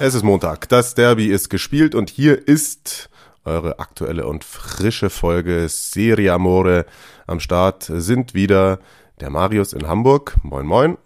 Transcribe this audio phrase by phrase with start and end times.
[0.00, 3.10] Es ist Montag, das Derby ist gespielt und hier ist
[3.44, 6.86] eure aktuelle und frische Folge Serie Amore.
[7.26, 8.78] Am Start sind wieder
[9.18, 10.36] der Marius in Hamburg.
[10.44, 10.98] Moin, moin.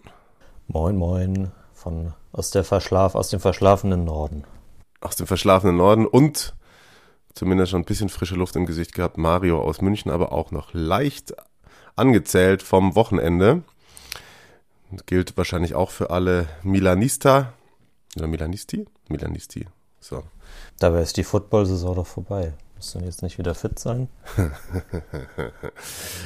[0.67, 4.43] Moin, moin, von, aus, der Verschlaf, aus dem verschlafenen Norden.
[5.01, 6.53] Aus dem verschlafenen Norden und
[7.33, 9.17] zumindest schon ein bisschen frische Luft im Gesicht gehabt.
[9.17, 11.33] Mario aus München, aber auch noch leicht
[11.95, 13.63] angezählt vom Wochenende.
[15.07, 17.53] Gilt wahrscheinlich auch für alle Milanista.
[18.15, 18.85] Oder Milanisti?
[19.09, 19.67] Milanisti.
[19.99, 20.23] So.
[20.79, 22.53] Dabei ist die Football-Saison doch vorbei.
[22.75, 24.09] Musst du jetzt nicht wieder fit sein?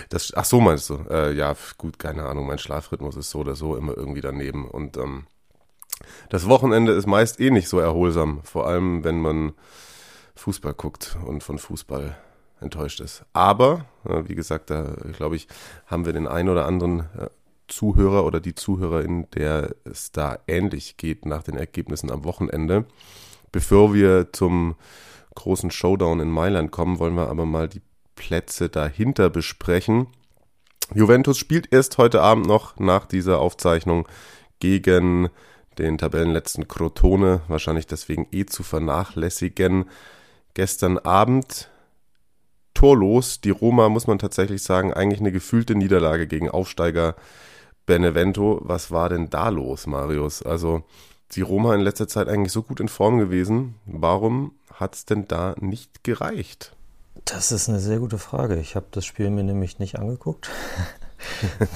[0.10, 0.96] Das, ach so meinst du?
[1.10, 2.48] Äh, ja, gut, keine Ahnung.
[2.48, 4.68] Mein Schlafrhythmus ist so oder so immer irgendwie daneben.
[4.70, 5.28] Und ähm,
[6.30, 8.42] das Wochenende ist meist eh nicht so erholsam.
[8.44, 9.54] Vor allem, wenn man
[10.36, 12.18] Fußball guckt und von Fußball
[12.62, 13.26] enttäuscht ist.
[13.34, 15.48] Aber, äh, wie gesagt, da glaube ich,
[15.86, 17.30] haben wir den einen oder anderen äh,
[17.68, 22.86] Zuhörer oder die Zuhörerin, der es da ähnlich geht nach den Ergebnissen am Wochenende.
[23.52, 24.76] Bevor wir zum
[25.36, 27.82] großen Showdown in Mailand kommen, wollen wir aber mal die
[28.16, 30.08] Plätze dahinter besprechen.
[30.94, 34.08] Juventus spielt erst heute Abend noch nach dieser Aufzeichnung
[34.60, 35.30] gegen
[35.78, 39.86] den Tabellenletzten Crotone, wahrscheinlich deswegen eh zu vernachlässigen.
[40.54, 41.70] Gestern Abend
[42.74, 43.42] torlos.
[43.42, 47.16] Die Roma, muss man tatsächlich sagen, eigentlich eine gefühlte Niederlage gegen Aufsteiger
[47.88, 48.60] Benevento.
[48.62, 50.44] Was war denn da los, Marius?
[50.44, 50.84] Also
[51.32, 53.76] die Roma in letzter Zeit eigentlich so gut in Form gewesen.
[53.88, 56.76] Warum hat es denn da nicht gereicht?
[57.26, 58.60] Das ist eine sehr gute Frage.
[58.60, 60.50] Ich habe das Spiel mir nämlich nicht angeguckt.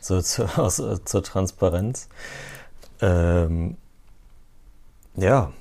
[0.00, 2.08] so zu, aus, zur Transparenz.
[3.00, 3.76] Ähm,
[5.16, 5.52] ja,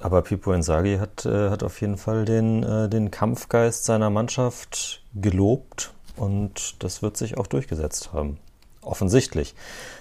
[0.00, 5.02] aber Pipo Inzaghi hat, äh, hat auf jeden Fall den, äh, den Kampfgeist seiner Mannschaft
[5.14, 8.38] gelobt und das wird sich auch durchgesetzt haben.
[8.86, 9.54] Offensichtlich.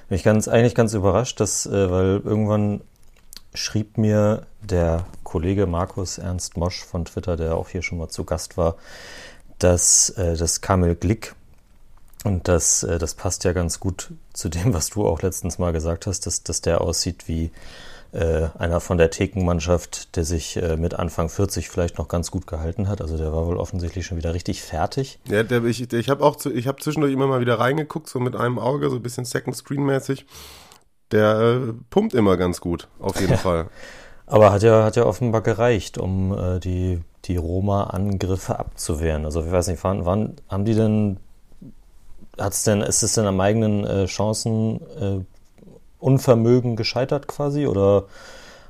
[0.08, 2.82] Bin ich ganz, eigentlich ganz überrascht, dass, äh, weil irgendwann
[3.54, 8.26] schrieb mir der Kollege Markus Ernst Mosch von Twitter, der auch hier schon mal zu
[8.26, 8.76] Gast war,
[9.60, 11.36] dass äh, das Kamel Glick
[12.24, 15.72] und das, äh, das passt ja ganz gut zu dem, was du auch letztens mal
[15.74, 17.52] gesagt hast, dass, dass der aussieht wie
[18.16, 22.48] äh, einer von der Thekenmannschaft, der sich äh, mit Anfang 40 vielleicht noch ganz gut
[22.48, 23.02] gehalten hat.
[23.02, 25.20] Also der war wohl offensichtlich schon wieder richtig fertig.
[25.30, 28.20] Ja, der, ich, ich habe auch zu, ich hab zwischendurch immer mal wieder reingeguckt, so
[28.20, 30.26] mit einem Auge, so ein bisschen Second Screen mäßig.
[31.12, 33.68] Der äh, pumpt immer ganz gut, auf jeden Fall.
[34.28, 39.26] Aber hat ja, hat ja offenbar gereicht, um äh, die, die Roma-Angriffe abzuwehren.
[39.26, 41.18] Also ich weiß nicht, wann, wann haben die denn,
[42.40, 45.26] hat's denn, ist es denn am eigenen äh, Chancen äh,
[46.06, 48.06] Unvermögen gescheitert quasi oder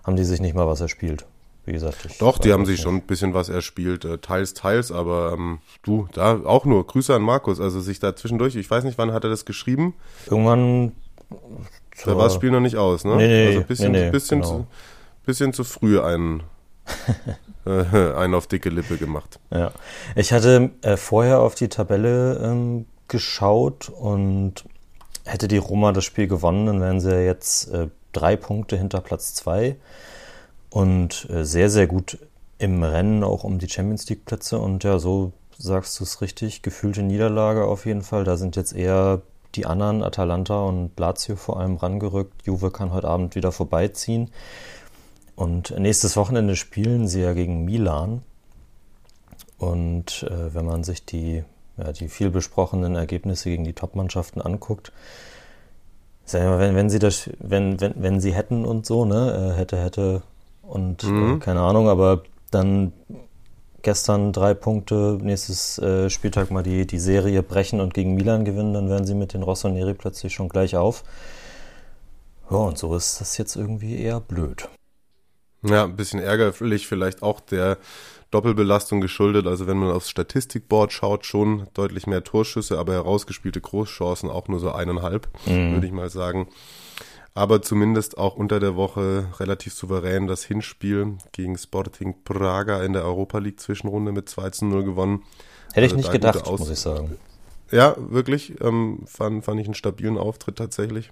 [0.05, 1.25] haben die sich nicht mal was erspielt?
[1.65, 2.83] Wie gesagt, Doch, die haben sich nicht.
[2.83, 7.13] schon ein bisschen was erspielt, äh, teils, teils, aber ähm, du, da auch nur Grüße
[7.13, 9.95] an Markus, also sich da zwischendurch, ich weiß nicht, wann hat er das geschrieben,
[10.29, 10.91] Irgendwann.
[12.05, 13.15] da war das Spiel noch nicht aus, ne?
[13.15, 14.53] Nee, nee, also ein bisschen, nee, nee, bisschen, genau.
[14.59, 14.67] zu,
[15.25, 16.43] bisschen zu früh einen,
[17.65, 19.39] äh, einen auf dicke Lippe gemacht.
[19.49, 19.71] Ja.
[20.15, 24.65] Ich hatte äh, vorher auf die Tabelle ähm, geschaut und
[25.25, 29.01] hätte die Roma das Spiel gewonnen, dann wären sie ja jetzt äh, drei Punkte hinter
[29.01, 29.75] Platz zwei
[30.69, 32.17] und äh, sehr, sehr gut
[32.57, 34.59] im Rennen auch um die Champions League Plätze.
[34.59, 38.23] Und ja, so sagst du es richtig, gefühlte Niederlage auf jeden Fall.
[38.23, 39.21] Da sind jetzt eher
[39.55, 42.45] die anderen, Atalanta und Lazio vor allem rangerückt.
[42.45, 44.31] Juve kann heute Abend wieder vorbeiziehen.
[45.35, 48.21] Und nächstes Wochenende spielen sie ja gegen Milan.
[49.57, 51.43] Und äh, wenn man sich die,
[51.77, 54.91] ja, die viel besprochenen Ergebnisse gegen die Top-Mannschaften anguckt,
[56.25, 59.53] sagen wir mal, wenn, wenn sie das, wenn, wenn, wenn sie hätten und so, ne,
[59.53, 60.21] äh, hätte, hätte
[60.63, 62.93] und äh, keine Ahnung, aber dann
[63.81, 68.73] gestern drei Punkte, nächstes äh, Spieltag mal die, die Serie brechen und gegen Milan gewinnen,
[68.73, 71.03] dann wären sie mit den Rossoneri plötzlich schon gleich auf.
[72.49, 74.67] Ja, und so ist das jetzt irgendwie eher blöd.
[75.67, 77.77] Ja, ein bisschen ärgerlich vielleicht auch der
[78.31, 79.47] Doppelbelastung geschuldet.
[79.47, 84.59] Also wenn man aufs Statistikboard schaut, schon deutlich mehr Torschüsse, aber herausgespielte Großchancen auch nur
[84.59, 86.47] so eineinhalb, würde ich mal sagen.
[87.33, 93.03] Aber zumindest auch unter der Woche relativ souverän das Hinspiel gegen Sporting Praga in der
[93.03, 95.23] Europa League Zwischenrunde mit 2 zu 0 gewonnen.
[95.73, 97.17] Hätte ich Also nicht da gute gedacht, muss ich sagen.
[97.71, 98.59] Ja, wirklich.
[98.61, 101.11] Ähm, fand, fand ich einen stabilen Auftritt tatsächlich.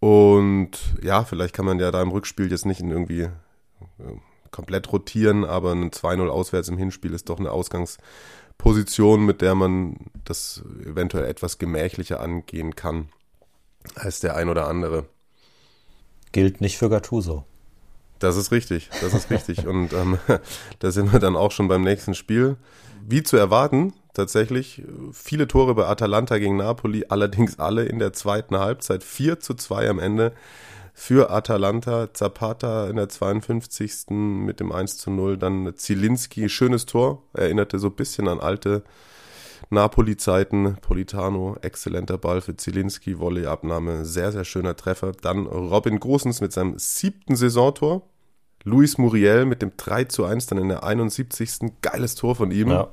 [0.00, 0.70] Und
[1.02, 3.30] ja, vielleicht kann man ja da im Rückspiel jetzt nicht in irgendwie äh,
[4.50, 9.96] komplett rotieren, aber ein 2-0 auswärts im Hinspiel ist doch eine Ausgangsposition, mit der man
[10.24, 13.10] das eventuell etwas gemächlicher angehen kann
[13.94, 15.06] als der ein oder andere.
[16.32, 17.44] Gilt nicht für Gattuso.
[18.18, 19.66] Das ist richtig, das ist richtig.
[19.66, 20.18] Und ähm,
[20.78, 22.56] da sind wir dann auch schon beim nächsten Spiel.
[23.06, 28.58] Wie zu erwarten, tatsächlich viele Tore bei Atalanta gegen Napoli, allerdings alle in der zweiten
[28.58, 29.04] Halbzeit.
[29.04, 30.32] 4 zu 2 am Ende
[30.94, 32.12] für Atalanta.
[32.12, 34.10] Zapata in der 52.
[34.10, 35.38] mit dem 1 zu 0.
[35.38, 37.22] Dann Zielinski, schönes Tor.
[37.32, 38.82] Erinnerte so ein bisschen an alte
[39.70, 40.76] Napoli-Zeiten.
[40.80, 45.12] Politano, exzellenter Ball für Zielinski, Volleyabnahme, sehr, sehr schöner Treffer.
[45.12, 48.02] Dann Robin Großens mit seinem siebten Saisontor.
[48.64, 51.72] Luis Muriel mit dem 3 zu 1 dann in der 71.
[51.80, 52.68] Geiles Tor von ihm.
[52.68, 52.88] Ja,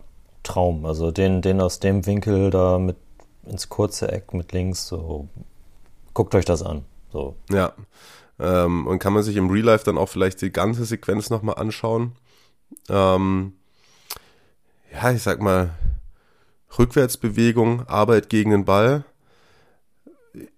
[0.48, 0.86] Traum.
[0.86, 2.96] Also den, den aus dem Winkel da mit
[3.46, 5.28] ins kurze Eck mit links, so
[6.14, 6.84] guckt euch das an.
[7.12, 7.36] So.
[7.50, 7.74] Ja.
[8.40, 11.56] Ähm, und kann man sich im Real Life dann auch vielleicht die ganze Sequenz nochmal
[11.56, 12.14] anschauen.
[12.90, 13.54] Ähm,
[14.94, 15.72] ja, ich sag mal,
[16.78, 19.04] Rückwärtsbewegung, Arbeit gegen den Ball.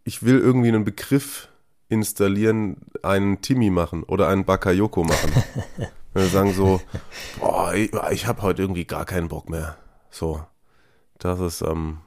[0.04, 1.48] Ich will irgendwie einen Begriff
[1.88, 5.32] installieren, einen Timmy machen oder einen Bakayoko machen.
[6.14, 6.82] Wenn wir sagen so,
[7.40, 9.78] boah, ich, ich habe heute irgendwie gar keinen Bock mehr.
[10.10, 10.44] So,
[11.20, 12.00] das ist, ähm,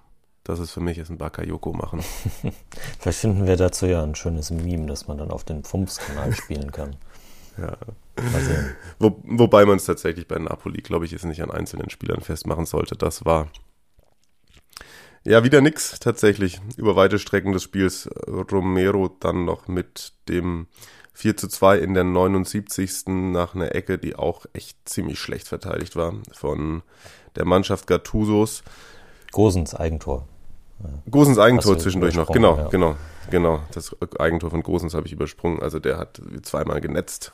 [0.45, 2.03] das ist für mich jetzt ein Bakayoko machen.
[2.99, 6.73] Vielleicht finden wir dazu ja ein schönes Meme, das man dann auf den Pumps-Kanal spielen
[6.73, 6.97] kann.
[7.59, 7.77] Ja.
[8.99, 12.67] Wo, wobei man es tatsächlich bei Napoli, glaube ich, jetzt nicht an einzelnen Spielern festmachen
[12.67, 12.97] sollte.
[12.97, 13.49] Das war
[15.25, 16.61] ja, wieder nix tatsächlich.
[16.77, 20.67] Über weite Strecken des Spiels Romero dann noch mit dem
[21.15, 23.07] 4 zu 2 in der 79.
[23.07, 26.83] nach einer Ecke, die auch echt ziemlich schlecht verteidigt war von
[27.37, 28.63] der Mannschaft Gattusos.
[29.31, 30.27] Gosens Eigentor.
[31.11, 32.69] Gosens Eigentor zwischendurch noch, genau, ja.
[32.69, 32.97] genau,
[33.31, 33.61] genau.
[33.73, 35.63] Das Eigentor von Gosens habe ich übersprungen.
[35.63, 37.33] Also der hat zweimal genetzt.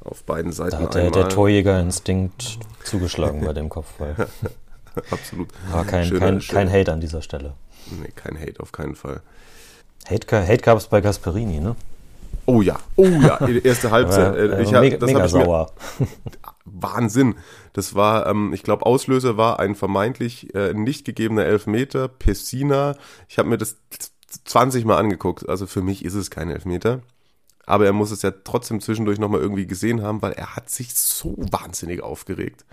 [0.00, 0.72] Auf beiden Seiten.
[0.72, 4.14] Da hat der, der Torjägerinstinkt zugeschlagen bei dem Kopfball.
[5.10, 5.48] Absolut.
[5.72, 6.60] Aber kein, schöner, kein, schöner.
[6.60, 7.54] kein Hate an dieser Stelle.
[7.90, 9.20] Nee, kein Hate, auf keinen Fall.
[10.08, 11.76] Hate, Hate gab es bei Gasperini, ne?
[12.46, 14.36] Oh ja, oh ja, erste Halbzeit.
[14.36, 15.72] äh, ich hab, mega, das mega sauer.
[15.98, 16.06] Mir,
[16.64, 17.34] Wahnsinn.
[17.72, 22.08] Das war, ähm, ich glaube, Auslöser war ein vermeintlich äh, nicht gegebener Elfmeter.
[22.08, 22.96] Pessina.
[23.28, 23.76] Ich habe mir das
[24.44, 25.48] 20 Mal angeguckt.
[25.48, 27.02] Also für mich ist es kein Elfmeter.
[27.66, 30.94] Aber er muss es ja trotzdem zwischendurch nochmal irgendwie gesehen haben, weil er hat sich
[30.94, 32.64] so wahnsinnig aufgeregt.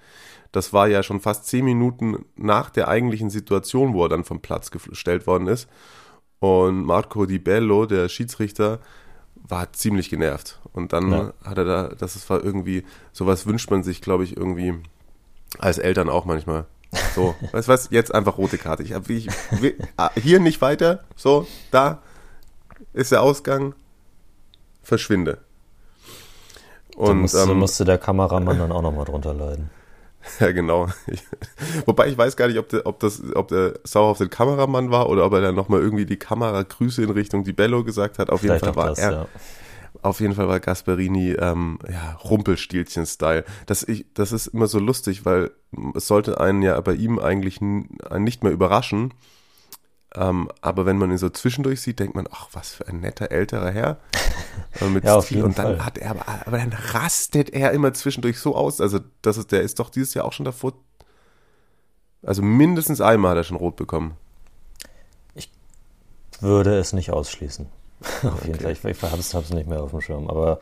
[0.51, 4.39] Das war ja schon fast zehn Minuten nach der eigentlichen Situation, wo er dann vom
[4.41, 5.67] Platz gestellt worden ist.
[6.39, 8.79] Und Marco Di Bello, der Schiedsrichter,
[9.47, 10.59] war ziemlich genervt.
[10.71, 11.33] Und dann ja.
[11.43, 14.73] hat er da, das war irgendwie, sowas wünscht man sich, glaube ich, irgendwie
[15.59, 16.65] als Eltern auch manchmal.
[17.15, 18.83] So, weißt du was, jetzt einfach rote Karte.
[18.83, 19.29] Ich, ich,
[19.61, 22.01] ich ah, hier nicht weiter, so, da
[22.93, 23.75] ist der Ausgang,
[24.81, 25.39] verschwinde.
[26.95, 29.69] Und da musste, ähm, musste der Kameramann dann auch nochmal drunter leiden.
[30.39, 30.87] Ja, genau.
[31.07, 31.23] Ich,
[31.85, 34.91] wobei ich weiß gar nicht, ob der, ob das, ob der sauer auf den Kameramann
[34.91, 38.29] war oder ob er dann nochmal irgendwie die Kameragrüße in Richtung Di Bello gesagt hat.
[38.29, 39.11] Auf Vielleicht jeden Fall war das, er.
[39.11, 39.27] Ja.
[40.01, 43.45] Auf jeden Fall war Gasperini ähm, ja, Rumpelstilzchen-Style.
[43.67, 45.51] Das, das ist immer so lustig, weil
[45.95, 49.13] es sollte einen ja bei ihm eigentlich nicht mehr überraschen,
[50.15, 53.31] ähm, aber wenn man ihn so zwischendurch sieht, denkt man, ach, was für ein netter
[53.31, 53.97] älterer Herr.
[54.81, 55.43] Äh, mit ja, Stil.
[55.43, 55.85] Und dann Fall.
[55.85, 58.81] hat er, aber, aber dann rastet er immer zwischendurch so aus.
[58.81, 60.73] Also, das ist, der ist doch dieses Jahr auch schon davor.
[62.23, 64.15] Also mindestens einmal hat er schon rot bekommen.
[65.35, 65.51] Ich
[66.39, 67.67] würde es nicht ausschließen.
[68.23, 68.59] auf jeden.
[68.59, 68.71] Fall.
[68.71, 70.29] Ich, ich habe es nicht mehr auf dem Schirm.
[70.29, 70.59] Aber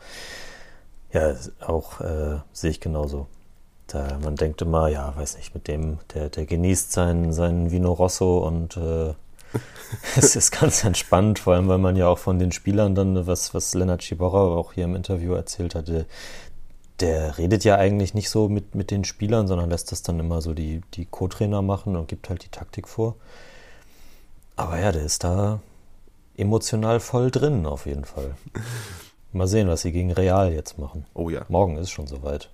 [1.12, 3.26] ja, auch äh, sehe ich genauso.
[3.86, 7.92] Da, man denkt immer, ja, weiß nicht, mit dem, der, der genießt seinen, seinen Vino
[7.92, 9.14] Rosso und äh,
[10.16, 13.54] es ist ganz entspannt, vor allem weil man ja auch von den Spielern dann, was,
[13.54, 16.06] was Lennart Schiborra auch hier im Interview erzählt hatte,
[17.00, 20.40] der redet ja eigentlich nicht so mit, mit den Spielern, sondern lässt das dann immer
[20.40, 23.16] so die, die Co-Trainer machen und gibt halt die Taktik vor.
[24.56, 25.60] Aber ja, der ist da
[26.36, 28.34] emotional voll drin, auf jeden Fall.
[29.32, 31.06] Mal sehen, was sie gegen Real jetzt machen.
[31.14, 31.44] Oh ja.
[31.48, 32.50] Morgen ist schon soweit.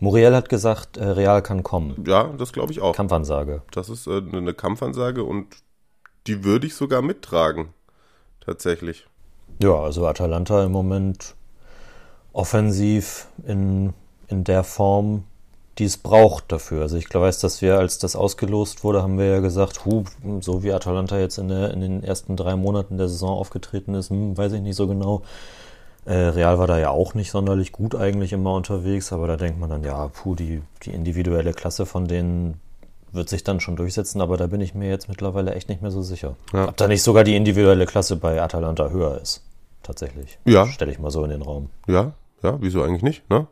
[0.00, 2.02] Muriel hat gesagt, äh, Real kann kommen.
[2.06, 2.96] Ja, das glaube ich auch.
[2.96, 3.62] Kampfansage.
[3.70, 5.48] Das ist äh, eine Kampfansage und
[6.26, 7.68] die würde ich sogar mittragen.
[8.44, 9.06] Tatsächlich.
[9.62, 11.34] Ja, also Atalanta im Moment
[12.32, 13.92] offensiv in,
[14.28, 15.24] in der Form,
[15.78, 16.82] die es braucht dafür.
[16.82, 20.04] Also ich weiß, dass wir, als das ausgelost wurde, haben wir ja gesagt, hu,
[20.40, 24.10] so wie Atalanta jetzt in, der, in den ersten drei Monaten der Saison aufgetreten ist,
[24.10, 25.22] hm, weiß ich nicht so genau.
[26.10, 29.60] Äh, Real war da ja auch nicht sonderlich gut eigentlich immer unterwegs, aber da denkt
[29.60, 32.60] man dann, ja, puh, die, die individuelle Klasse von denen
[33.12, 35.92] wird sich dann schon durchsetzen, aber da bin ich mir jetzt mittlerweile echt nicht mehr
[35.92, 36.34] so sicher.
[36.52, 36.66] Ja.
[36.66, 39.44] Ob da nicht sogar die individuelle Klasse bei Atalanta höher ist.
[39.84, 40.40] Tatsächlich.
[40.44, 40.66] Ja.
[40.66, 41.70] Stelle ich mal so in den Raum.
[41.86, 42.10] Ja,
[42.42, 43.46] ja, wieso eigentlich nicht, ne?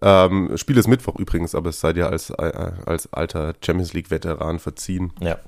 [0.00, 4.60] Ähm, Spiel ist Mittwoch übrigens, aber es sei dir als, äh, als alter Champions League-Veteran
[4.60, 5.12] verziehen.
[5.20, 5.38] Ja.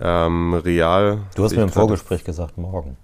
[0.00, 1.20] Ähm, Real.
[1.36, 2.96] Du hast mir im Vorgespräch gesagt, morgen.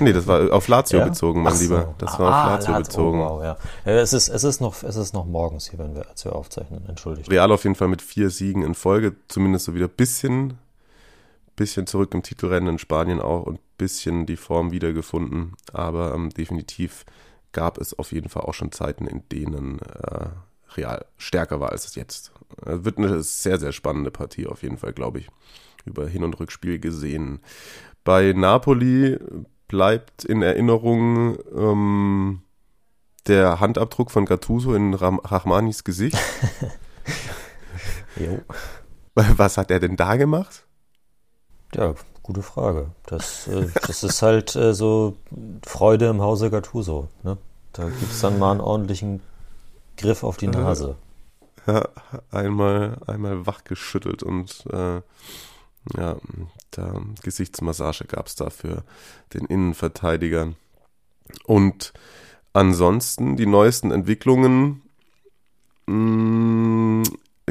[0.00, 1.06] Nee, das war auf Lazio Ja?
[1.06, 1.62] bezogen, mein so.
[1.62, 1.94] Lieber.
[1.98, 3.20] Das war Ah, auf Lazio Lazio, bezogen.
[3.20, 3.56] Oh, wow, ja.
[3.84, 6.34] ja es, ist, es, ist noch, es ist noch morgens hier, wenn wir, als wir
[6.34, 6.84] aufzeichnen.
[6.88, 7.30] Entschuldigt.
[7.30, 10.58] Real auf jeden Fall mit vier Siegen in Folge, zumindest so wieder bisschen,
[11.56, 15.54] bisschen zurück im Titelrennen in Spanien auch und bisschen die Form wiedergefunden.
[15.72, 17.04] Aber ähm, definitiv
[17.52, 20.26] gab es auf jeden Fall auch schon Zeiten, in denen äh,
[20.76, 22.32] Real stärker war als es jetzt.
[22.64, 25.28] Äh, wird eine sehr, sehr spannende Partie auf jeden Fall, glaube ich.
[25.84, 27.40] Über Hin- und Rückspiel gesehen.
[28.04, 29.18] Bei Napoli
[29.68, 32.42] bleibt in Erinnerung ähm,
[33.26, 36.18] der Handabdruck von Gattuso in Ram Rachmanis Gesicht.
[38.16, 38.40] Jo.
[39.14, 40.64] Was hat er denn da gemacht?
[41.74, 42.90] Ja, gute Frage.
[43.06, 45.16] Das, äh, das ist halt äh, so
[45.64, 47.08] Freude im Hause Gattuso.
[47.22, 47.36] Ne?
[47.72, 49.20] Da gibt es dann mal einen ordentlichen
[49.96, 50.96] Griff auf die Nase.
[51.66, 51.88] Ja,
[52.30, 55.00] einmal, einmal wachgeschüttelt und äh,
[55.96, 56.16] ja,
[56.70, 58.84] da Gesichtsmassage gab es da für
[59.34, 60.52] den Innenverteidiger.
[61.44, 61.92] Und
[62.52, 64.82] ansonsten die neuesten Entwicklungen.
[65.86, 67.04] Mh,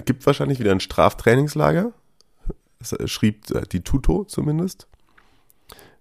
[0.06, 1.92] gibt wahrscheinlich wieder ein Straftrainingslager.
[2.80, 4.88] Das schrieb äh, die Tuto zumindest.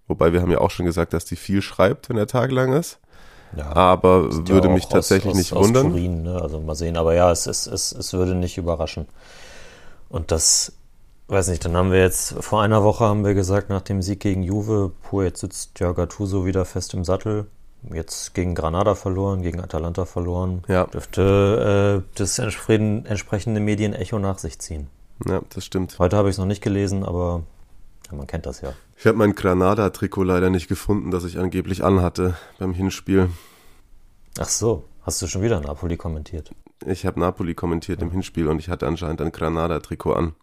[0.07, 2.71] Wobei wir haben ja auch schon gesagt, dass die viel schreibt, wenn der Tag lang
[2.73, 2.99] ist.
[3.55, 5.89] Ja, Aber ja würde auch mich aus- tatsächlich aus, nicht aus wundern.
[5.89, 6.41] Turin, ne?
[6.41, 6.95] Also mal sehen.
[6.97, 9.07] Aber ja, es, ist, es, es würde nicht überraschen.
[10.09, 10.73] Und das,
[11.27, 14.19] weiß nicht, dann haben wir jetzt, vor einer Woche haben wir gesagt, nach dem Sieg
[14.19, 17.47] gegen Juve, puh, jetzt sitzt ja Gattuso wieder fest im Sattel.
[17.93, 20.63] Jetzt gegen Granada verloren, gegen Atalanta verloren.
[20.67, 20.85] Ja.
[20.85, 24.87] Dürfte äh, das entsprechende, Medienecho nach sich ziehen.
[25.25, 25.97] Ja, das stimmt.
[25.99, 27.43] Heute habe ich es noch nicht gelesen, aber
[28.09, 28.73] ja, man kennt das ja.
[28.97, 33.29] Ich habe mein Granada-Trikot leider nicht gefunden, das ich angeblich anhatte beim Hinspiel.
[34.39, 36.51] Ach so, hast du schon wieder Napoli kommentiert?
[36.85, 40.35] Ich habe Napoli kommentiert im Hinspiel und ich hatte anscheinend ein Granada-Trikot an.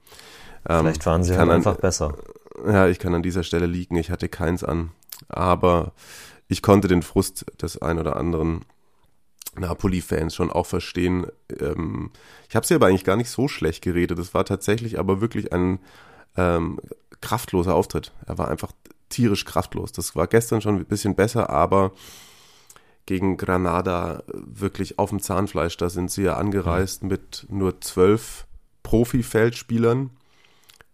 [0.69, 2.17] Ähm, Vielleicht waren sie halt kann einfach an, besser.
[2.67, 3.97] Ja, ich kann an dieser Stelle liegen.
[3.97, 4.93] Ich hatte keins an.
[5.29, 5.93] Aber
[6.49, 8.65] ich konnte den Frust des ein oder anderen
[9.57, 11.27] Napoli-Fans schon auch verstehen.
[11.61, 12.11] Ähm,
[12.49, 14.19] ich habe sie aber eigentlich gar nicht so schlecht geredet.
[14.19, 15.79] Es war tatsächlich aber wirklich ein
[16.37, 16.81] ähm,
[17.21, 18.13] kraftloser Auftritt.
[18.27, 18.73] Er war einfach
[19.09, 19.93] tierisch kraftlos.
[19.93, 21.93] Das war gestern schon ein bisschen besser, aber
[23.07, 25.77] gegen Granada wirklich auf dem Zahnfleisch.
[25.77, 28.47] Da sind sie ja angereist mit nur zwölf
[28.83, 30.11] Profi-Feldspielern,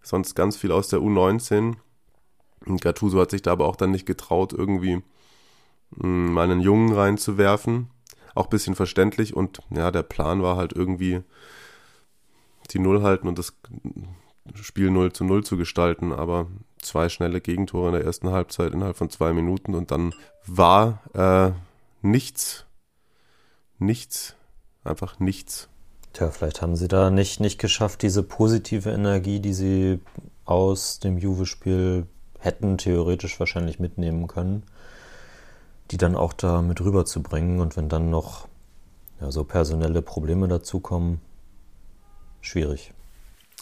[0.02, 1.76] sonst ganz viel aus der U19.
[2.66, 5.02] Und Gattuso hat sich da aber auch dann nicht getraut, irgendwie
[5.90, 7.90] mh, mal einen Jungen reinzuwerfen.
[8.34, 11.22] Auch ein bisschen verständlich und ja, der Plan war halt irgendwie
[12.70, 13.54] die Null halten und das
[14.54, 16.46] Spiel 0 zu 0 zu gestalten, aber
[16.78, 20.14] zwei schnelle Gegentore in der ersten Halbzeit innerhalb von zwei Minuten und dann
[20.46, 21.52] war äh,
[22.02, 22.66] nichts,
[23.78, 24.36] nichts,
[24.84, 25.69] einfach nichts.
[26.12, 30.00] Tja, vielleicht haben sie da nicht, nicht geschafft, diese positive Energie, die sie
[30.44, 32.06] aus dem Juve-Spiel
[32.40, 34.64] hätten theoretisch wahrscheinlich mitnehmen können,
[35.90, 37.60] die dann auch da mit rüberzubringen.
[37.60, 38.48] Und wenn dann noch
[39.20, 41.20] ja, so personelle Probleme dazukommen,
[42.40, 42.92] schwierig.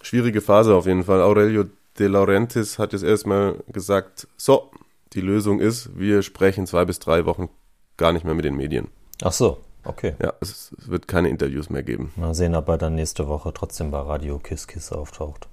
[0.00, 1.20] Schwierige Phase auf jeden Fall.
[1.20, 1.64] Aurelio
[1.98, 4.70] De Laurentiis hat jetzt erstmal gesagt, so,
[5.14, 7.48] die Lösung ist, wir sprechen zwei bis drei Wochen
[7.96, 8.88] gar nicht mehr mit den Medien.
[9.22, 10.14] Ach so, okay.
[10.22, 12.12] Ja, es, es wird keine Interviews mehr geben.
[12.16, 15.48] Mal sehen, ob er dann nächste Woche trotzdem bei Radio Kiss Kiss auftaucht.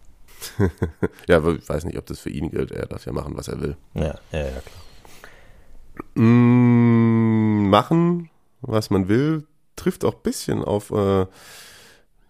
[1.27, 2.71] ja, aber ich weiß nicht, ob das für ihn gilt.
[2.71, 3.77] Er darf ja machen, was er will.
[3.93, 6.23] Ja, ja, ja, klar.
[6.23, 8.29] Mm, machen,
[8.61, 11.25] was man will, trifft auch ein bisschen auf äh,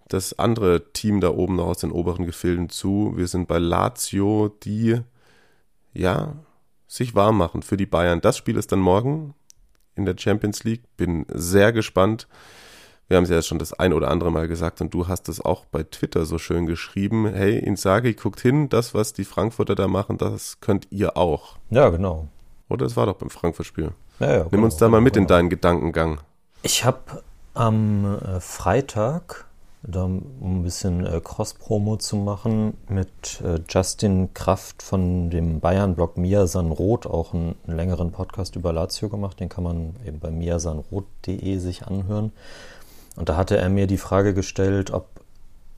[0.08, 3.14] das andere Team da oben noch aus den oberen Gefilden zu.
[3.16, 5.02] Wir sind bei Lazio, die
[5.94, 6.36] ja
[6.88, 8.22] sich warm machen für die Bayern.
[8.22, 9.34] Das Spiel ist dann morgen
[9.96, 10.84] in der Champions League.
[10.98, 12.28] Bin sehr gespannt.
[13.08, 15.40] Wir haben es ja schon das ein oder andere Mal gesagt und du hast es
[15.40, 17.32] auch bei Twitter so schön geschrieben.
[17.32, 21.58] Hey, Inzaghi, guckt hin, das, was die Frankfurter da machen, das könnt ihr auch.
[21.70, 22.30] Ja, genau.
[22.68, 23.92] Oder es war doch beim Frankfurt-Spiel.
[24.20, 25.36] Ja, ja, Nimm genau, uns da mal genau, mit in genau.
[25.36, 26.20] deinen Gedankengang.
[26.64, 27.22] Ich habe
[27.54, 29.46] am äh, Freitag,
[29.88, 36.18] da, um ein bisschen äh, Cross-Promo zu machen, mit äh, Justin Kraft von dem Bayern-Blog
[36.18, 39.40] Miasan Roth auch einen, einen längeren Podcast über Lazio gemacht.
[39.40, 42.32] Den kann man eben bei miasanroth.de sich anhören.
[43.16, 45.08] Und da hatte er mir die Frage gestellt, ob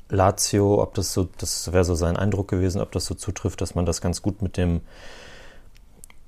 [0.10, 3.76] Lazio, ob das so, das wäre so sein Eindruck gewesen, ob das so zutrifft, dass
[3.76, 4.82] man das ganz gut mit dem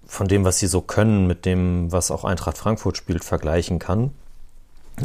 [0.05, 4.11] von dem, was sie so können, mit dem, was auch Eintracht Frankfurt spielt, vergleichen kann.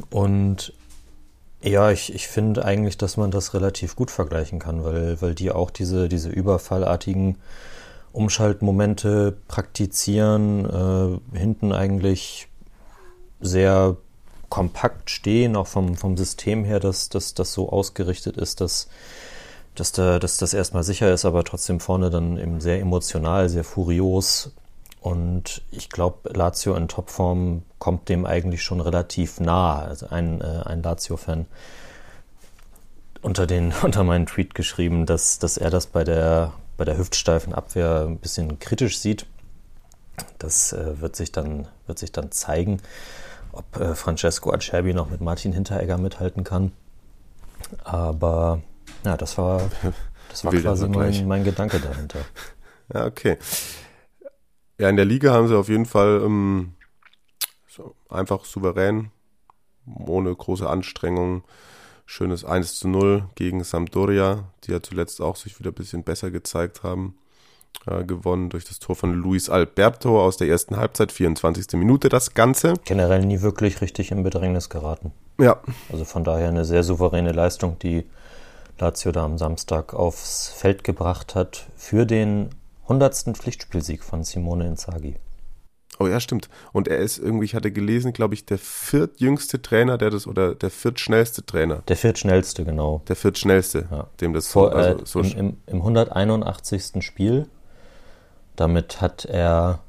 [0.09, 0.73] Und
[1.65, 5.51] Ja, ich, ich finde eigentlich, dass man das relativ gut vergleichen kann, weil, weil die
[5.51, 7.39] auch diese, diese überfallartigen
[8.13, 12.49] Umschaltmomente praktizieren, äh, hinten eigentlich
[13.41, 13.97] sehr
[14.51, 18.89] kompakt stehen, auch vom, vom System her, dass, dass das so ausgerichtet ist, dass,
[19.75, 23.65] dass, da, dass das erstmal sicher ist, aber trotzdem vorne dann eben sehr emotional, sehr
[23.65, 24.53] furios.
[25.05, 29.81] Und ich glaube, Lazio in Topform kommt dem eigentlich schon relativ nah.
[29.81, 31.45] Also ein, äh, ein Lazio-Fan
[33.21, 33.47] unter,
[33.83, 38.17] unter meinen Tweet geschrieben, dass, dass er das bei der, bei der hüftsteifen Abwehr ein
[38.17, 39.27] bisschen kritisch sieht.
[40.39, 42.81] Das äh, wird, sich dann, wird sich dann zeigen
[43.55, 46.73] ob äh, Francesco Acerbi noch mit Martin Hinteregger mithalten kann.
[47.85, 48.63] Aber
[49.05, 49.63] ja, das war,
[50.31, 52.21] das war quasi mein, mein, Gedanke dahinter.
[52.93, 53.39] Ja, okay.
[54.79, 56.75] Ja, in der Liga haben sie auf jeden Fall ähm,
[57.69, 59.11] so einfach souverän,
[59.87, 61.45] ohne große Anstrengung,
[62.07, 66.31] schönes 1 zu 0 gegen Sampdoria, die ja zuletzt auch sich wieder ein bisschen besser
[66.31, 67.17] gezeigt haben
[67.87, 71.73] äh, gewonnen durch das Tor von Luis Alberto aus der ersten Halbzeit, 24.
[71.75, 72.75] Minute das Ganze.
[72.85, 75.13] Generell nie wirklich richtig in Bedrängnis geraten.
[75.39, 75.61] Ja.
[75.91, 78.07] Also von daher eine sehr souveräne Leistung, die
[78.79, 82.51] Lazio da am Samstag aufs Feld gebracht hat für den
[82.85, 83.37] 100.
[83.37, 85.17] Pflichtspielsieg von Simone Inzaghi.
[85.99, 86.49] Oh ja, stimmt.
[86.73, 90.55] Und er ist irgendwie, ich hatte gelesen, glaube ich, der viertjüngste Trainer, der das, oder
[90.55, 91.83] der viertschnellste Trainer.
[91.87, 93.03] Der viertschnellste, genau.
[93.07, 94.09] Der viertschnellste, ja.
[94.21, 97.05] dem das Vor, so, also, so im, im, Im 181.
[97.05, 97.47] Spiel
[98.57, 99.81] damit hat er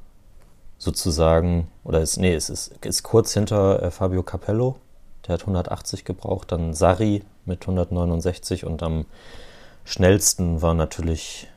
[0.78, 4.76] sozusagen, oder ist, nee, es ist, ist kurz hinter äh, Fabio Capello,
[5.26, 9.06] der hat 180 gebraucht, dann Sari mit 169 und am
[9.84, 11.48] schnellsten war natürlich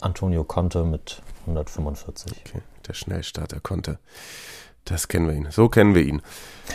[0.00, 2.32] Antonio Conte mit 145.
[2.46, 3.98] Okay, der Schnellstarter Conte.
[4.84, 5.48] Das kennen wir ihn.
[5.50, 6.22] So kennen wir ihn.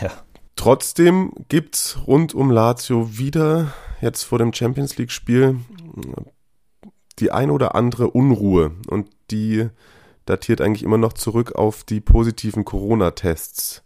[0.00, 0.12] Ja.
[0.56, 5.58] Trotzdem gibt es rund um Lazio wieder jetzt vor dem Champions League Spiel
[7.18, 9.68] die ein oder andere Unruhe und die
[10.26, 13.83] datiert eigentlich immer noch zurück auf die positiven Corona-Tests.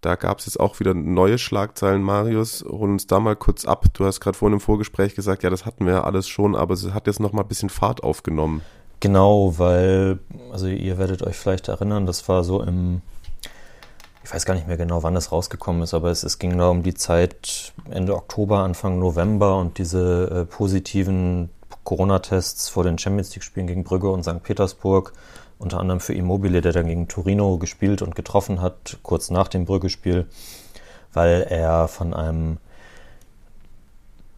[0.00, 2.64] Da gab es jetzt auch wieder neue Schlagzeilen, Marius.
[2.68, 3.86] Hol uns da mal kurz ab.
[3.94, 6.74] Du hast gerade vorhin im Vorgespräch gesagt, ja, das hatten wir ja alles schon, aber
[6.74, 8.62] es hat jetzt noch mal ein bisschen Fahrt aufgenommen.
[9.00, 10.18] Genau, weil,
[10.52, 13.02] also ihr werdet euch vielleicht erinnern, das war so im,
[14.24, 16.68] ich weiß gar nicht mehr genau, wann das rausgekommen ist, aber es, es ging da
[16.68, 21.50] um die Zeit Ende Oktober, Anfang November und diese äh, positiven
[21.84, 24.42] Corona-Tests vor den Champions League-Spielen gegen Brügge und St.
[24.42, 25.12] Petersburg,
[25.58, 29.64] unter anderem für Immobile, der dann gegen Torino gespielt und getroffen hat, kurz nach dem
[29.64, 30.26] Brügge-Spiel,
[31.12, 32.58] weil er von einem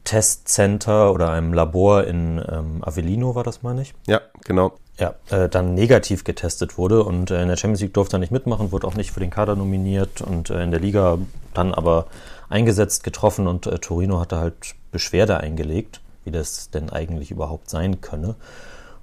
[0.04, 3.94] Testcenter oder einem Labor in ähm, Avellino war das, meine ich.
[4.06, 4.72] Ja, genau.
[4.98, 8.32] Ja, äh, dann negativ getestet wurde und äh, in der Champions League durfte er nicht
[8.32, 11.18] mitmachen, wurde auch nicht für den Kader nominiert und äh, in der Liga
[11.54, 12.06] dann aber
[12.48, 18.00] eingesetzt, getroffen und äh, Torino hatte halt Beschwerde eingelegt wie das denn eigentlich überhaupt sein
[18.00, 18.34] könne.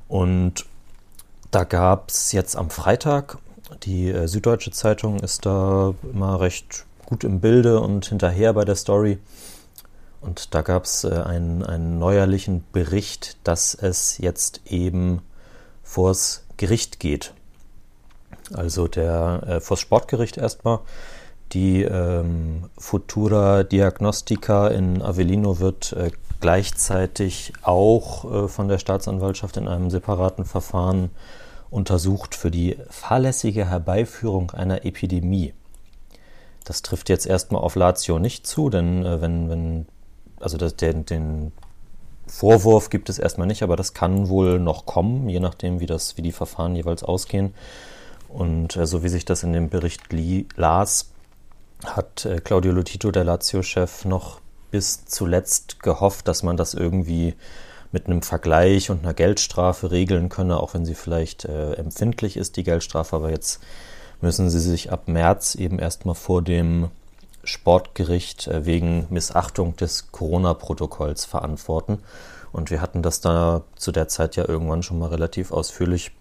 [0.08, 0.66] Und
[1.52, 3.38] da gab es jetzt am Freitag,
[3.84, 8.76] die äh, Süddeutsche Zeitung ist da immer recht gut im Bilde und hinterher bei der
[8.76, 9.18] Story.
[10.22, 15.22] Und da gab es äh, einen, einen neuerlichen Bericht, dass es jetzt eben
[15.84, 17.34] vors Gericht geht.
[18.54, 20.80] Also der äh, vors Sportgericht erstmal.
[21.54, 29.68] Die ähm, Futura Diagnostica in Avellino wird äh, gleichzeitig auch äh, von der Staatsanwaltschaft in
[29.68, 31.10] einem separaten Verfahren
[31.70, 35.54] untersucht für die fahrlässige Herbeiführung einer Epidemie.
[36.64, 39.86] Das trifft jetzt erstmal auf Lazio nicht zu, denn äh, wenn, wenn,
[40.40, 41.52] also das, den, den
[42.28, 46.18] Vorwurf gibt es erstmal nicht, aber das kann wohl noch kommen, je nachdem, wie, das,
[46.18, 47.54] wie die Verfahren jeweils ausgehen.
[48.30, 50.04] Und äh, so wie sich das in dem Bericht
[50.56, 51.12] las,
[51.86, 54.42] hat äh, Claudio Lotito, der Lazio-Chef, noch
[54.72, 57.36] bis zuletzt gehofft, dass man das irgendwie
[57.92, 62.58] mit einem Vergleich und einer Geldstrafe regeln könne, auch wenn sie vielleicht äh, empfindlich ist,
[62.58, 63.16] die Geldstrafe.
[63.16, 63.62] Aber jetzt
[64.22, 66.90] müssen sie sich ab März eben erstmal vor dem
[67.44, 72.00] Sportgericht äh, wegen Missachtung des Corona-Protokolls verantworten.
[72.52, 76.12] Und wir hatten das da zu der Zeit ja irgendwann schon mal relativ ausführlich.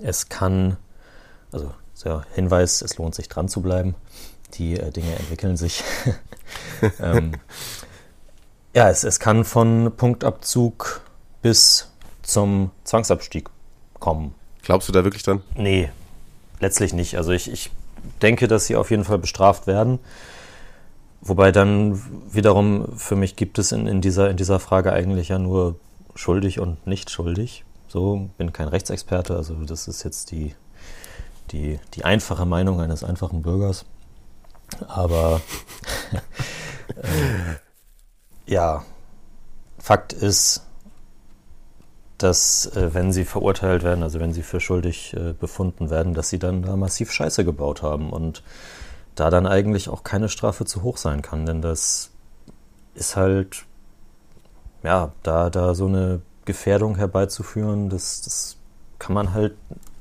[0.00, 0.76] Es kann,
[1.50, 1.72] also
[2.04, 3.94] der Hinweis, es lohnt sich dran zu bleiben
[4.54, 5.82] die äh, Dinge entwickeln sich.
[7.00, 7.32] ähm,
[8.74, 11.02] ja, es, es kann von Punktabzug
[11.42, 11.90] bis
[12.22, 13.48] zum Zwangsabstieg
[13.98, 14.34] kommen.
[14.62, 15.42] Glaubst du da wirklich dann?
[15.56, 15.90] Nee,
[16.60, 17.16] letztlich nicht.
[17.16, 17.70] Also ich, ich
[18.20, 19.98] denke, dass sie auf jeden Fall bestraft werden.
[21.20, 25.38] Wobei dann wiederum für mich gibt es in, in, dieser, in dieser Frage eigentlich ja
[25.38, 25.76] nur
[26.14, 27.64] schuldig und nicht schuldig.
[27.88, 30.54] So, bin kein Rechtsexperte, also das ist jetzt die,
[31.50, 33.84] die, die einfache Meinung eines einfachen Bürgers.
[34.88, 35.40] Aber
[36.96, 38.84] äh, ja,
[39.78, 40.62] Fakt ist,
[42.18, 46.28] dass äh, wenn sie verurteilt werden, also wenn sie für schuldig äh, befunden werden, dass
[46.28, 48.42] sie dann da massiv Scheiße gebaut haben und
[49.14, 52.10] da dann eigentlich auch keine Strafe zu hoch sein kann, denn das
[52.94, 53.64] ist halt,
[54.82, 58.56] ja, da, da so eine Gefährdung herbeizuführen, das, das
[58.98, 59.54] kann man halt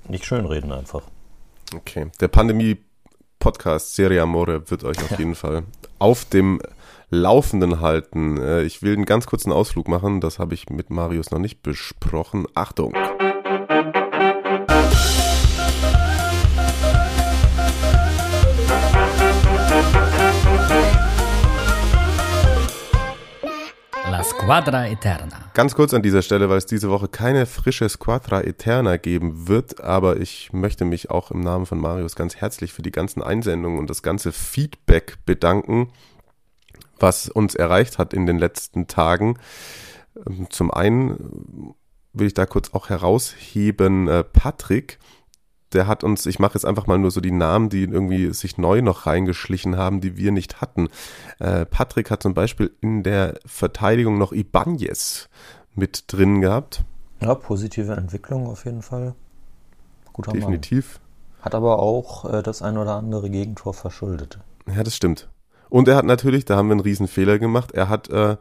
[0.07, 1.03] nicht schönreden einfach.
[1.75, 2.27] Okay, der
[3.41, 5.63] Pandemie-Podcast Serie Amore wird euch auf jeden Fall
[5.97, 6.61] auf dem
[7.09, 8.37] Laufenden halten.
[8.37, 11.63] Äh, ich will einen ganz kurzen Ausflug machen, das habe ich mit Marius noch nicht
[11.63, 12.45] besprochen.
[12.53, 12.93] Achtung!
[24.41, 25.51] Squadra Eterna.
[25.53, 29.81] Ganz kurz an dieser Stelle, weil es diese Woche keine frische Squadra Eterna geben wird,
[29.81, 33.77] aber ich möchte mich auch im Namen von Marius ganz herzlich für die ganzen Einsendungen
[33.77, 35.91] und das ganze Feedback bedanken,
[36.99, 39.37] was uns erreicht hat in den letzten Tagen.
[40.27, 41.75] Ähm, zum einen
[42.11, 44.97] will ich da kurz auch herausheben, äh, Patrick,
[45.73, 48.57] der hat uns, ich mache jetzt einfach mal nur so die Namen, die irgendwie sich
[48.57, 50.89] neu noch reingeschlichen haben, die wir nicht hatten.
[51.39, 55.29] Äh, Patrick hat zum Beispiel in der Verteidigung noch Ibanez
[55.75, 56.83] mit drin gehabt.
[57.21, 59.15] Ja, positive Entwicklung auf jeden Fall.
[60.13, 60.99] Guter Definitiv.
[60.99, 61.45] Mann.
[61.45, 64.39] Hat aber auch äh, das ein oder andere Gegentor verschuldet.
[64.67, 65.29] Ja, das stimmt.
[65.69, 68.37] Und er hat natürlich, da haben wir einen riesen Fehler gemacht, er hat äh,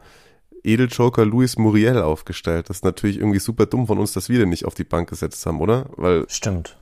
[0.64, 2.68] Edeljoker Luis Muriel aufgestellt.
[2.68, 5.08] Das ist natürlich irgendwie super dumm von uns, dass wir den nicht auf die Bank
[5.08, 5.86] gesetzt haben, oder?
[5.96, 6.76] Weil Stimmt.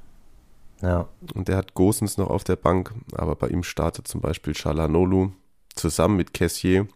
[0.81, 1.09] Ja.
[1.35, 5.33] Und der hat Gosens noch auf der Bank, aber bei ihm startet zum Beispiel Chalanolu
[5.75, 6.87] zusammen mit Kessier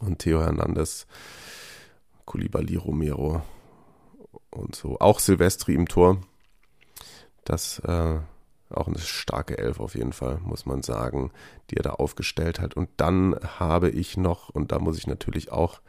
[0.00, 1.06] und Theo Hernandez,
[2.24, 3.42] Koulibaly Romero
[4.50, 4.98] und so.
[5.00, 6.18] Auch Silvestri im Tor.
[7.44, 8.20] Das äh,
[8.70, 11.30] auch eine starke Elf auf jeden Fall, muss man sagen,
[11.70, 12.74] die er da aufgestellt hat.
[12.74, 15.80] Und dann habe ich noch, und da muss ich natürlich auch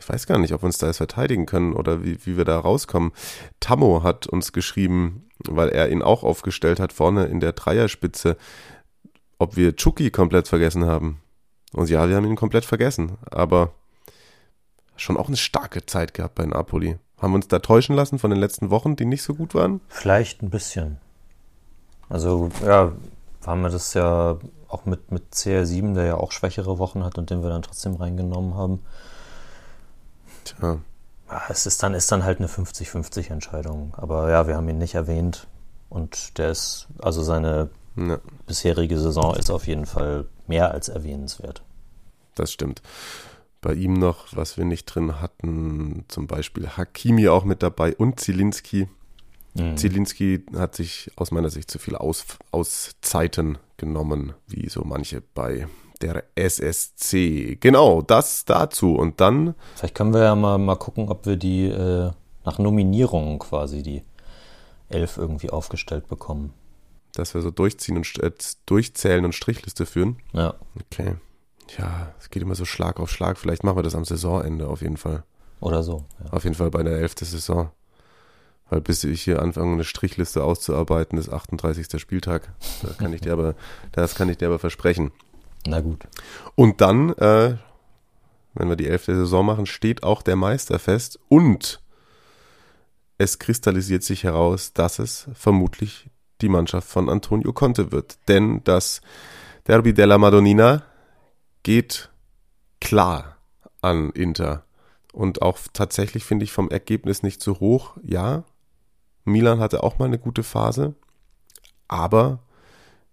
[0.00, 2.44] ich weiß gar nicht, ob wir uns da jetzt verteidigen können oder wie, wie wir
[2.44, 3.12] da rauskommen.
[3.60, 8.36] Tammo hat uns geschrieben, weil er ihn auch aufgestellt hat, vorne in der Dreierspitze,
[9.38, 11.20] ob wir Chucky komplett vergessen haben.
[11.72, 13.72] Und ja, wir haben ihn komplett vergessen, aber
[14.96, 16.98] schon auch eine starke Zeit gehabt bei Napoli.
[17.18, 19.80] Haben wir uns da täuschen lassen von den letzten Wochen, die nicht so gut waren?
[19.88, 20.98] Vielleicht ein bisschen.
[22.08, 22.92] Also, ja,
[23.46, 27.30] haben wir das ja auch mit, mit CR7, der ja auch schwächere Wochen hat und
[27.30, 28.80] den wir dann trotzdem reingenommen haben.
[30.44, 30.80] Tja.
[31.48, 33.94] Es ist dann, ist dann halt eine 50-50 Entscheidung.
[33.96, 35.46] Aber ja, wir haben ihn nicht erwähnt.
[35.88, 38.18] Und der ist, also seine ja.
[38.46, 41.62] bisherige Saison ist auf jeden Fall mehr als erwähnenswert.
[42.34, 42.82] Das stimmt.
[43.60, 48.18] Bei ihm noch, was wir nicht drin hatten, zum Beispiel Hakimi auch mit dabei und
[48.18, 48.88] Zielinski.
[49.54, 49.76] Mhm.
[49.76, 55.66] Zielinski hat sich aus meiner Sicht zu viel Aus, Auszeiten genommen, wie so manche bei
[56.02, 57.56] der SSC.
[57.60, 58.94] Genau, das dazu.
[58.94, 59.54] Und dann.
[59.74, 62.10] Vielleicht können wir ja mal, mal gucken, ob wir die äh,
[62.44, 64.02] nach Nominierungen quasi die
[64.88, 66.52] elf irgendwie aufgestellt bekommen.
[67.14, 68.30] Dass wir so durchziehen und äh,
[68.66, 70.18] durchzählen und Strichliste führen.
[70.32, 70.54] Ja.
[70.80, 71.16] Okay.
[71.78, 73.38] Ja, es geht immer so Schlag auf Schlag.
[73.38, 75.22] Vielleicht machen wir das am Saisonende auf jeden Fall.
[75.60, 76.04] Oder so.
[76.24, 76.32] Ja.
[76.32, 77.70] Auf jeden Fall bei der elften Saison.
[78.70, 82.00] Weil bis ich hier anfange, eine Strichliste auszuarbeiten, ist 38.
[82.00, 82.52] Spieltag.
[82.82, 83.54] Das kann ich dir aber,
[83.92, 85.10] das kann ich dir aber versprechen.
[85.66, 86.06] Na gut.
[86.54, 87.56] Und dann, äh,
[88.54, 91.80] wenn wir die elfte Saison machen, steht auch der Meister fest und
[93.18, 96.08] es kristallisiert sich heraus, dass es vermutlich
[96.40, 98.18] die Mannschaft von Antonio Conte wird.
[98.28, 99.02] Denn das
[99.66, 100.82] Derby della Madonnina
[101.62, 102.10] geht
[102.80, 103.36] klar
[103.82, 104.64] an Inter.
[105.12, 107.96] Und auch tatsächlich finde ich vom Ergebnis nicht so hoch.
[108.02, 108.44] Ja,
[109.24, 110.94] Milan hatte auch mal eine gute Phase,
[111.88, 112.42] aber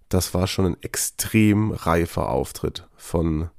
[0.09, 3.49] das war schon ein extrem reifer Auftritt von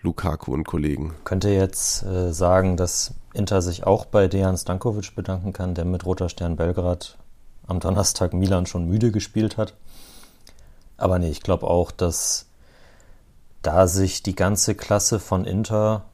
[0.00, 1.14] Lukaku und Kollegen.
[1.24, 6.06] Könnte jetzt äh, sagen, dass Inter sich auch bei Dejan Stankovic bedanken kann, der mit
[6.06, 7.18] Roter Stern Belgrad
[7.66, 9.74] am Donnerstag Milan schon müde gespielt hat.
[10.96, 12.46] Aber nee, ich glaube auch, dass
[13.62, 16.04] da sich die ganze Klasse von Inter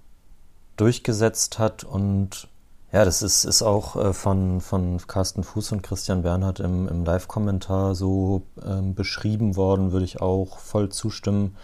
[0.77, 2.49] durchgesetzt hat und
[2.95, 7.05] ja, das ist, ist auch äh, von, von Carsten Fuß und Christian Bernhard im, im
[7.05, 11.57] Live-Kommentar so ähm, beschrieben worden, würde ich auch voll zustimmen.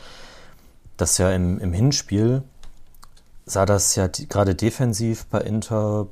[0.97, 2.43] Dass ja im, im Hinspiel
[3.47, 6.09] sah das ja gerade defensiv bei Inter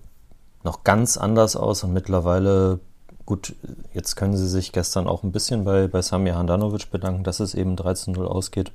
[0.62, 2.78] noch ganz anders aus und mittlerweile,
[3.26, 3.56] gut,
[3.92, 7.56] jetzt können sie sich gestern auch ein bisschen bei, bei Samir Handanovic bedanken, dass es
[7.56, 8.70] eben 13-0 ausgeht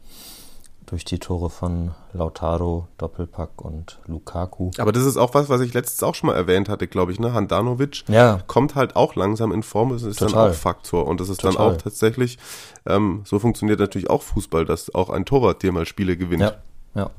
[0.85, 4.71] durch die Tore von Lautaro, Doppelpack und Lukaku.
[4.77, 7.19] Aber das ist auch was, was ich letztens auch schon mal erwähnt hatte, glaube ich.
[7.19, 7.33] Ne?
[7.33, 8.39] Handanovic ja.
[8.47, 9.89] kommt halt auch langsam in Form.
[9.89, 10.33] Das ist Total.
[10.33, 11.07] dann auch Faktor.
[11.07, 11.55] Und das ist Total.
[11.55, 12.37] dann auch tatsächlich,
[12.85, 16.41] ähm, so funktioniert natürlich auch Fußball, dass auch ein Torwart dir mal Spiele gewinnt.
[16.41, 16.53] Ja,
[16.95, 17.09] ja.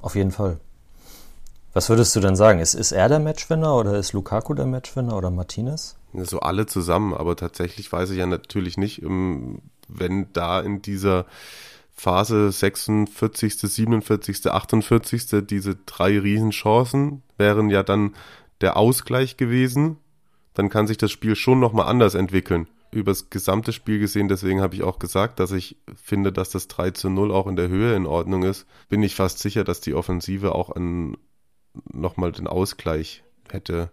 [0.00, 0.58] auf jeden Fall.
[1.72, 2.58] Was würdest du denn sagen?
[2.58, 5.96] Ist, ist er der Matchwinner oder ist Lukaku der Matchwinner oder Martinez?
[6.12, 11.26] So alle zusammen, aber tatsächlich weiß ich ja natürlich nicht, ähm, wenn da in dieser
[12.00, 15.46] Phase 46., 47., 48.
[15.46, 18.14] diese drei Riesenchancen wären ja dann
[18.62, 19.98] der Ausgleich gewesen,
[20.54, 22.68] dann kann sich das Spiel schon nochmal anders entwickeln.
[22.90, 26.92] Übers gesamte Spiel gesehen, deswegen habe ich auch gesagt, dass ich finde, dass das 3
[26.92, 28.66] zu 0 auch in der Höhe in Ordnung ist.
[28.88, 30.74] Bin ich fast sicher, dass die Offensive auch
[31.92, 33.90] nochmal den Ausgleich hätte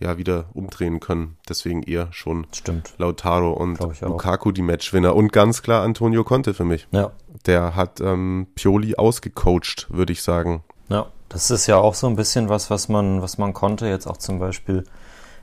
[0.00, 1.36] ja wieder umdrehen können.
[1.48, 2.94] Deswegen eher schon Stimmt.
[2.98, 6.86] Lautaro und Lukaku die Matchwinner und ganz klar Antonio Conte für mich.
[6.90, 7.10] Ja.
[7.46, 10.62] Der hat ähm, Pioli ausgecoacht, würde ich sagen.
[10.88, 14.06] Ja, das ist ja auch so ein bisschen was, was man, was man konnte jetzt
[14.06, 14.84] auch zum Beispiel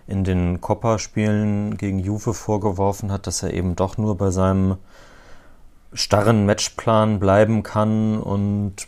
[0.08, 4.78] in den Coppa-Spielen gegen Juve vorgeworfen hat, dass er eben doch nur bei seinem
[5.94, 8.88] starren Matchplan bleiben kann und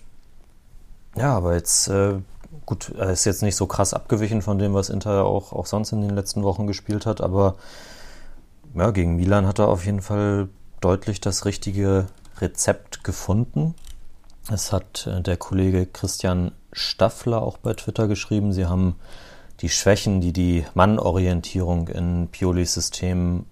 [1.15, 2.19] ja, aber jetzt äh,
[2.67, 5.93] Gut, er ist jetzt nicht so krass abgewichen von dem, was Inter auch, auch sonst
[5.93, 7.55] in den letzten Wochen gespielt hat, aber
[8.75, 10.49] ja, gegen Milan hat er auf jeden Fall
[10.81, 12.07] deutlich das richtige
[12.41, 13.73] Rezept gefunden.
[14.51, 18.51] Es hat äh, der Kollege Christian Staffler auch bei Twitter geschrieben.
[18.51, 18.95] Sie haben
[19.61, 23.45] die Schwächen, die die Mannorientierung in Piolis System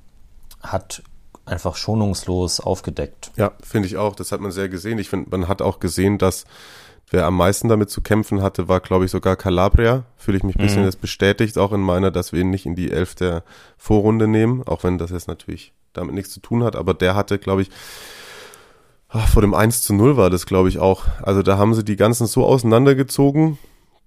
[0.62, 1.04] hat,
[1.46, 3.32] einfach schonungslos aufgedeckt.
[3.38, 4.14] Ja, finde ich auch.
[4.14, 5.00] Das hat man sehr gesehen.
[5.00, 6.44] Ich finde, man hat auch gesehen, dass
[7.10, 10.04] Wer am meisten damit zu kämpfen hatte, war, glaube ich, sogar Calabria.
[10.18, 10.88] Fühle ich mich ein bisschen mhm.
[10.88, 13.44] das bestätigt, auch in meiner, dass wir ihn nicht in die Elf der
[13.78, 16.76] Vorrunde nehmen, auch wenn das jetzt natürlich damit nichts zu tun hat.
[16.76, 17.70] Aber der hatte, glaube ich,
[19.10, 21.06] ach, vor dem 1 zu 0 war das, glaube ich, auch.
[21.22, 23.60] Also da haben sie die ganzen so auseinandergezogen,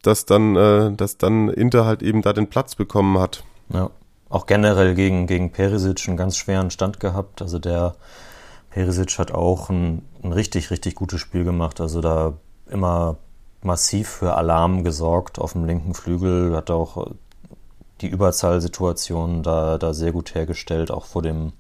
[0.03, 3.45] dass dann, äh, dass dann Inter halt eben da den Platz bekommen hat.
[3.73, 3.91] Ja,
[4.29, 7.43] auch generell gegen, gegen Perisic einen ganz schweren Stand gehabt.
[7.43, 7.95] Also der
[8.71, 11.81] Perisic hat auch ein, ein richtig, richtig gutes Spiel gemacht.
[11.81, 12.35] Also da
[12.71, 13.17] immer
[13.63, 17.13] massiv für Alarm gesorgt auf dem linken Flügel, hat auch
[18.01, 21.53] die Überzahlsituation da, da sehr gut hergestellt, auch vor dem,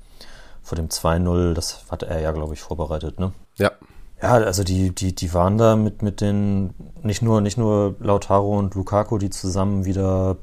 [0.62, 1.54] vor dem 2-0.
[1.54, 3.32] Das hat er ja, glaube ich, vorbereitet, ne?
[3.56, 3.72] Ja.
[4.20, 8.58] Ja, also die, die, die waren da mit, mit den, nicht nur, nicht nur Lautaro
[8.58, 10.36] und Lukaku, die zusammen wieder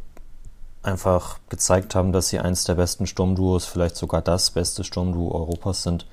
[0.81, 5.83] einfach gezeigt haben, dass sie eins der besten Sturmduos, vielleicht sogar das beste Sturmduo Europas
[5.83, 6.05] sind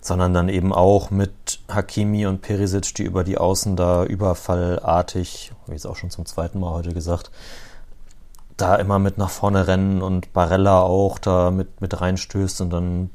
[0.00, 5.72] sondern dann eben auch mit Hakimi und Perisic, die über die Außen da überfallartig, ich
[5.72, 7.30] jetzt auch schon zum zweiten Mal heute gesagt,
[8.56, 13.10] da immer mit nach vorne rennen und Barella auch da mit, mit reinstößt und dann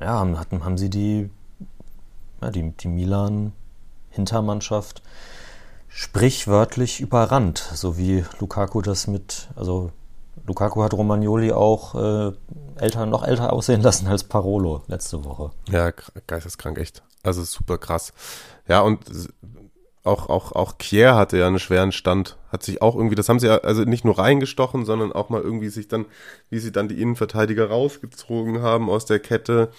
[0.00, 1.30] ja, haben, haben sie die,
[2.40, 5.02] ja, die, die Milan-Hintermannschaft
[5.88, 9.92] sprichwörtlich überrannt, so wie Lukaku das mit, also
[10.46, 12.32] Lukaku hat Romagnoli auch äh,
[12.76, 15.50] älter, noch älter aussehen lassen als Parolo letzte Woche.
[15.68, 15.92] Ja,
[16.26, 17.02] geisteskrank, echt.
[17.22, 18.12] Also super krass.
[18.66, 19.04] Ja, und
[20.02, 23.38] auch, auch, auch Kier hatte ja einen schweren Stand, hat sich auch irgendwie, das haben
[23.38, 26.06] sie ja also nicht nur reingestochen, sondern auch mal irgendwie sich dann,
[26.48, 29.70] wie sie dann die Innenverteidiger rausgezogen haben aus der Kette.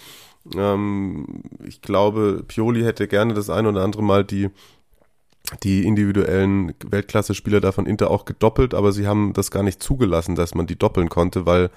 [0.56, 4.50] Ähm, ich glaube, Pioli hätte gerne das ein oder andere Mal die
[5.64, 10.36] die individuellen Weltklasse-Spieler da von Inter auch gedoppelt, aber sie haben das gar nicht zugelassen,
[10.36, 11.70] dass man die doppeln konnte, weil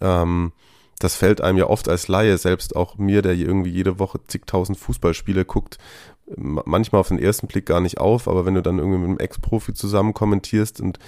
[0.00, 0.52] ähm,
[0.98, 4.78] das fällt einem ja oft als Laie, selbst auch mir, der irgendwie jede Woche zigtausend
[4.78, 5.78] Fußballspiele guckt,
[6.36, 9.18] manchmal auf den ersten Blick gar nicht auf, aber wenn du dann irgendwie mit einem
[9.18, 10.98] Ex-Profi zusammen kommentierst und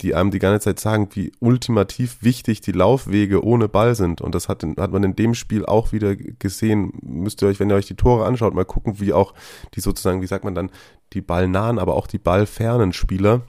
[0.00, 4.20] die einem die ganze Zeit sagen, wie ultimativ wichtig die Laufwege ohne Ball sind.
[4.20, 6.92] Und das hat, hat man in dem Spiel auch wieder gesehen.
[7.02, 9.32] Müsst ihr euch, wenn ihr euch die Tore anschaut, mal gucken, wie auch
[9.74, 10.70] die sozusagen, wie sagt man dann,
[11.12, 13.42] die ballnahen, aber auch die ballfernen Spieler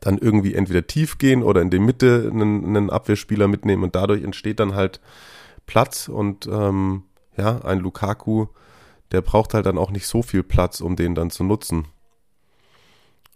[0.00, 4.22] dann irgendwie entweder tief gehen oder in der Mitte einen, einen Abwehrspieler mitnehmen und dadurch
[4.22, 5.00] entsteht dann halt
[5.66, 7.02] Platz und ähm,
[7.36, 8.46] ja, ein Lukaku,
[9.12, 11.86] der braucht halt dann auch nicht so viel Platz, um den dann zu nutzen.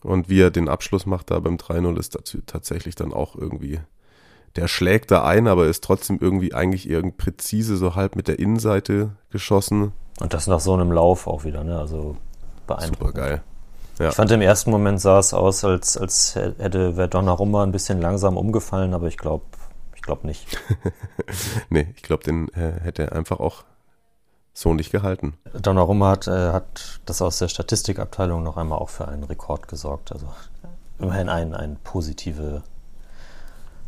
[0.05, 3.81] Und wie er den Abschluss macht da beim 3-0 ist dazu tatsächlich dann auch irgendwie,
[4.55, 8.39] der schlägt da ein, aber ist trotzdem irgendwie eigentlich irgendwie präzise so halb mit der
[8.39, 9.93] Innenseite geschossen.
[10.21, 11.79] Und das nach so einem Lauf auch wieder, ne?
[11.79, 12.19] Also
[12.67, 12.99] beeindruckend.
[12.99, 13.43] Super geil.
[13.99, 14.11] Ja.
[14.11, 18.37] Ich fand im ersten Moment sah es aus, als, als hätte Verdonarumma ein bisschen langsam
[18.37, 19.45] umgefallen, aber ich glaube
[19.95, 20.59] ich glaub nicht.
[21.71, 23.65] nee, ich glaube, den äh, hätte er einfach auch
[24.55, 25.35] so nicht gehalten.
[25.53, 30.13] Donnarumma hat, äh, hat das aus der Statistikabteilung noch einmal auch für einen Rekord gesorgt.
[30.13, 30.29] Also
[30.99, 32.63] immerhin ein, ein positive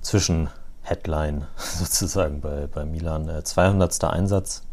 [0.03, 3.29] Zwischenheadline sozusagen bei, bei Milan.
[3.29, 4.05] Äh, 200.
[4.05, 4.65] Einsatz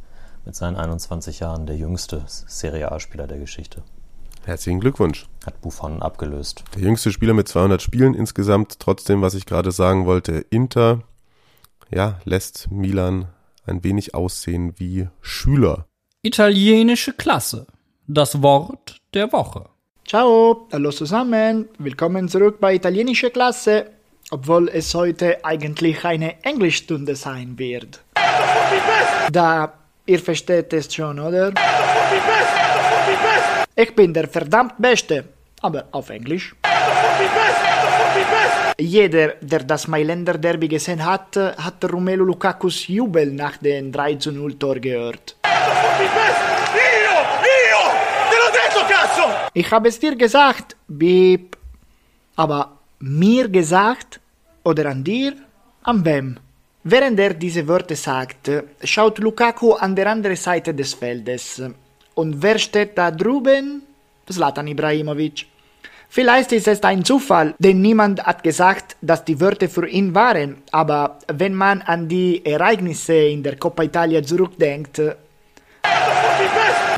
[0.45, 3.83] mit seinen 21 Jahren, der jüngste Serie A-Spieler der Geschichte.
[4.45, 5.27] Herzlichen Glückwunsch.
[5.45, 6.65] Hat Buffon abgelöst.
[6.75, 8.79] Der jüngste Spieler mit 200 Spielen insgesamt.
[8.79, 11.01] Trotzdem, was ich gerade sagen wollte, Inter,
[11.89, 13.29] ja, lässt Milan
[13.65, 15.87] ein wenig aussehen wie Schüler.
[16.21, 17.67] Italienische Klasse.
[18.07, 19.65] Das Wort der Woche.
[20.05, 23.85] Ciao, hallo zusammen, willkommen zurück bei Italienische Klasse,
[24.31, 28.01] obwohl es heute eigentlich eine Englischstunde sein wird.
[29.31, 29.73] Da,
[30.05, 31.53] ihr versteht es schon, oder?
[33.75, 35.23] Ich bin der verdammt Beste,
[35.61, 36.53] aber auf Englisch.
[38.79, 44.31] Jeder, der das Mailänder Derby gesehen hat, hat Romelu Lukakus Jubel nach dem 3 zu
[44.31, 45.35] 0 Tor gehört.
[49.53, 51.55] Ich habe es dir gesagt, Beep.
[52.35, 54.19] Aber mir gesagt
[54.63, 55.33] oder an dir?
[55.83, 56.37] An wem?
[56.83, 58.49] Während er diese Worte sagt,
[58.83, 61.61] schaut Lukaku an der anderen Seite des Feldes.
[62.15, 63.83] Und wer steht da drüben?
[64.27, 65.45] Zlatan Ibrahimovic.
[66.15, 70.61] Vielleicht ist es ein Zufall, denn niemand hat gesagt, dass die Wörter für ihn waren,
[70.69, 75.01] aber wenn man an die Ereignisse in der Coppa Italia zurückdenkt,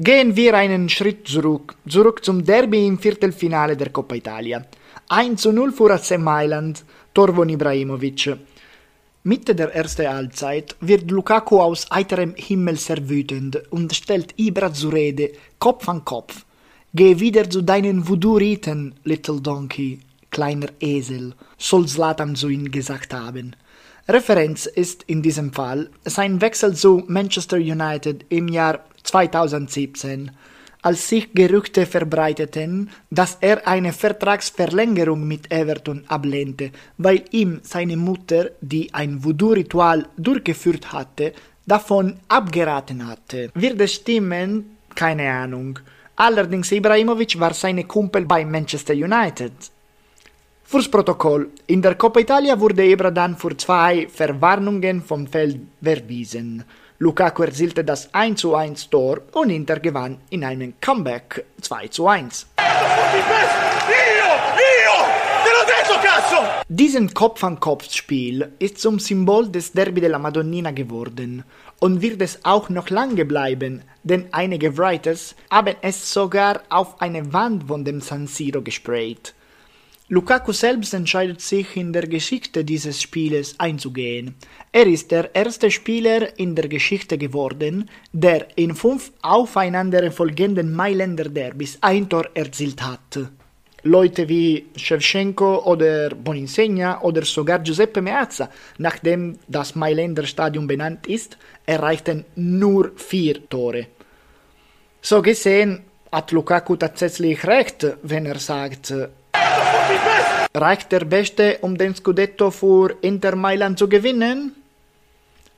[0.02, 4.66] Gehen wir einen Schritt zurück, zurück zum Derby im Viertelfinale der Coppa Italia.
[5.08, 8.36] 1 zu 0 für AC Mailand, Tor von Ibrahimovic.
[9.24, 14.92] Mitte der ersten Halbzeit wird Lukaku aus heiterem Himmel sehr wütend und stellt Ibra zur
[14.92, 16.44] Rede, Kopf an Kopf.
[16.98, 20.00] Geh wieder zu deinen Voodoo-Riten, Little Donkey,
[20.32, 23.54] kleiner Esel, soll Zlatan zu ihm gesagt haben.
[24.08, 30.32] Referenz ist in diesem Fall sein Wechsel zu Manchester United im Jahr 2017,
[30.84, 38.52] als sich Gerüchte verbreiteten, dass er eine Vertragsverlängerung mit Everton ablehnte, weil ihm seine Mutter,
[38.62, 41.34] die ein Voodoo-Ritual durchgeführt hatte,
[41.66, 43.50] davon abgeraten hatte.
[43.54, 44.78] Wird es stimmen?
[44.96, 45.80] Keine Ahnung.
[46.18, 49.52] Allerdings Ibrahimovic war seine Kumpel bei Manchester United.
[50.64, 51.50] Fürs Protokoll.
[51.68, 56.64] In der Coppa Italia wurde Ibra dann für zwei Verwarnungen vom Feld verwiesen.
[57.00, 62.08] Lukaku erzielte das 1 zu 1 Tor und Inter gewann in einem Comeback 2 zu
[62.08, 62.48] 1.
[66.68, 71.44] Diesen Kopf-an-Kopf-Spiel ist zum Symbol des Derby della Madonnina geworden
[71.80, 77.32] und wird es auch noch lange bleiben, denn einige Writers haben es sogar auf eine
[77.32, 79.36] Wand von dem San Siro gesprayt.
[80.08, 84.34] Lukaku selbst entscheidet sich in der Geschichte dieses Spieles einzugehen.
[84.72, 91.26] Er ist der erste Spieler in der Geschichte geworden, der in fünf aufeinander folgenden Mailänder
[91.26, 93.20] Derbys ein Tor erzielt hat.
[93.86, 101.38] Leute wie Shevchenko oder Boninsegna oder sogar Giuseppe Meazza, nachdem das Mailänder Stadion benannt ist,
[101.68, 103.88] erreichten nur vier Tore.
[105.02, 108.92] So gesehen hat Lukaku tatsächlich recht, wenn er sagt,
[110.56, 114.56] Reicht der Beste, um den Scudetto für Inter Mailand zu gewinnen?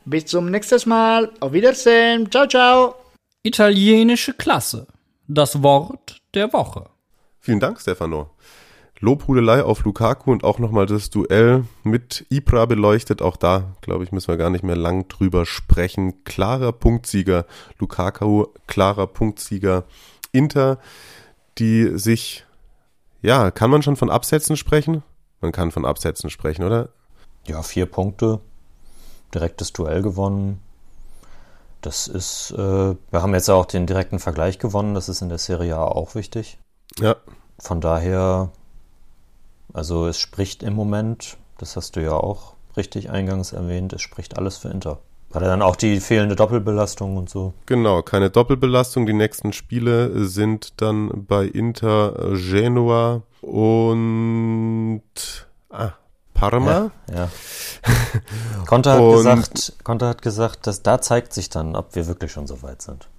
[0.05, 1.31] Bis zum nächsten Mal.
[1.39, 2.29] Auf Wiedersehen.
[2.31, 2.95] Ciao, ciao.
[3.43, 4.87] Italienische Klasse.
[5.27, 6.89] Das Wort der Woche.
[7.47, 8.29] Vielen Dank, Stefano.
[8.99, 13.21] Lobhudelei auf Lukaku und auch nochmal das Duell mit Ibra beleuchtet.
[13.21, 16.25] Auch da, glaube ich, müssen wir gar nicht mehr lang drüber sprechen.
[16.25, 17.45] Klarer Punktsieger
[17.79, 19.85] Lukaku, klarer Punktsieger
[20.33, 20.77] Inter,
[21.57, 22.45] die sich
[23.21, 25.01] ja, kann man schon von Absätzen sprechen?
[25.39, 26.89] Man kann von Absätzen sprechen, oder?
[27.45, 28.41] Ja, vier Punkte,
[29.33, 30.59] direktes Duell gewonnen.
[31.79, 35.37] Das ist, äh, wir haben jetzt auch den direkten Vergleich gewonnen, das ist in der
[35.37, 36.57] Serie A auch wichtig.
[36.99, 37.15] Ja.
[37.59, 38.51] Von daher,
[39.73, 44.37] also es spricht im Moment, das hast du ja auch richtig eingangs erwähnt, es spricht
[44.37, 44.99] alles für Inter.
[45.29, 47.53] Weil dann auch die fehlende Doppelbelastung und so.
[47.65, 49.05] Genau, keine Doppelbelastung.
[49.05, 55.01] Die nächsten Spiele sind dann bei Inter Genua und
[55.69, 55.91] ah,
[56.33, 56.91] Parma.
[57.09, 57.13] Ja.
[57.13, 57.29] ja.
[58.67, 62.47] Conte, hat gesagt, Conte hat gesagt, dass da zeigt sich dann, ob wir wirklich schon
[62.47, 63.09] so weit sind.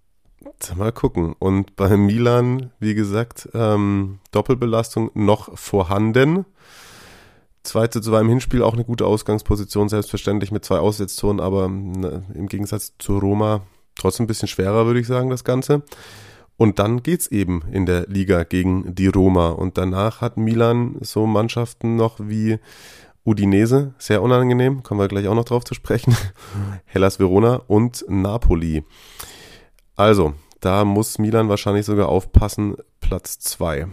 [0.76, 1.34] Mal gucken.
[1.38, 6.44] Und bei Milan, wie gesagt, ähm, Doppelbelastung noch vorhanden.
[7.62, 12.46] Zweite zu im Hinspiel auch eine gute Ausgangsposition, selbstverständlich mit zwei Aussetztoren, aber ne, im
[12.46, 13.62] Gegensatz zu Roma
[13.96, 15.82] trotzdem ein bisschen schwerer, würde ich sagen, das Ganze.
[16.56, 19.50] Und dann geht's eben in der Liga gegen die Roma.
[19.50, 22.58] Und danach hat Milan so Mannschaften noch wie
[23.24, 26.16] Udinese, sehr unangenehm, kommen wir gleich auch noch drauf zu sprechen.
[26.86, 28.84] Hellas Verona und Napoli.
[29.98, 33.88] Also, da muss Milan wahrscheinlich sogar aufpassen, Platz zwei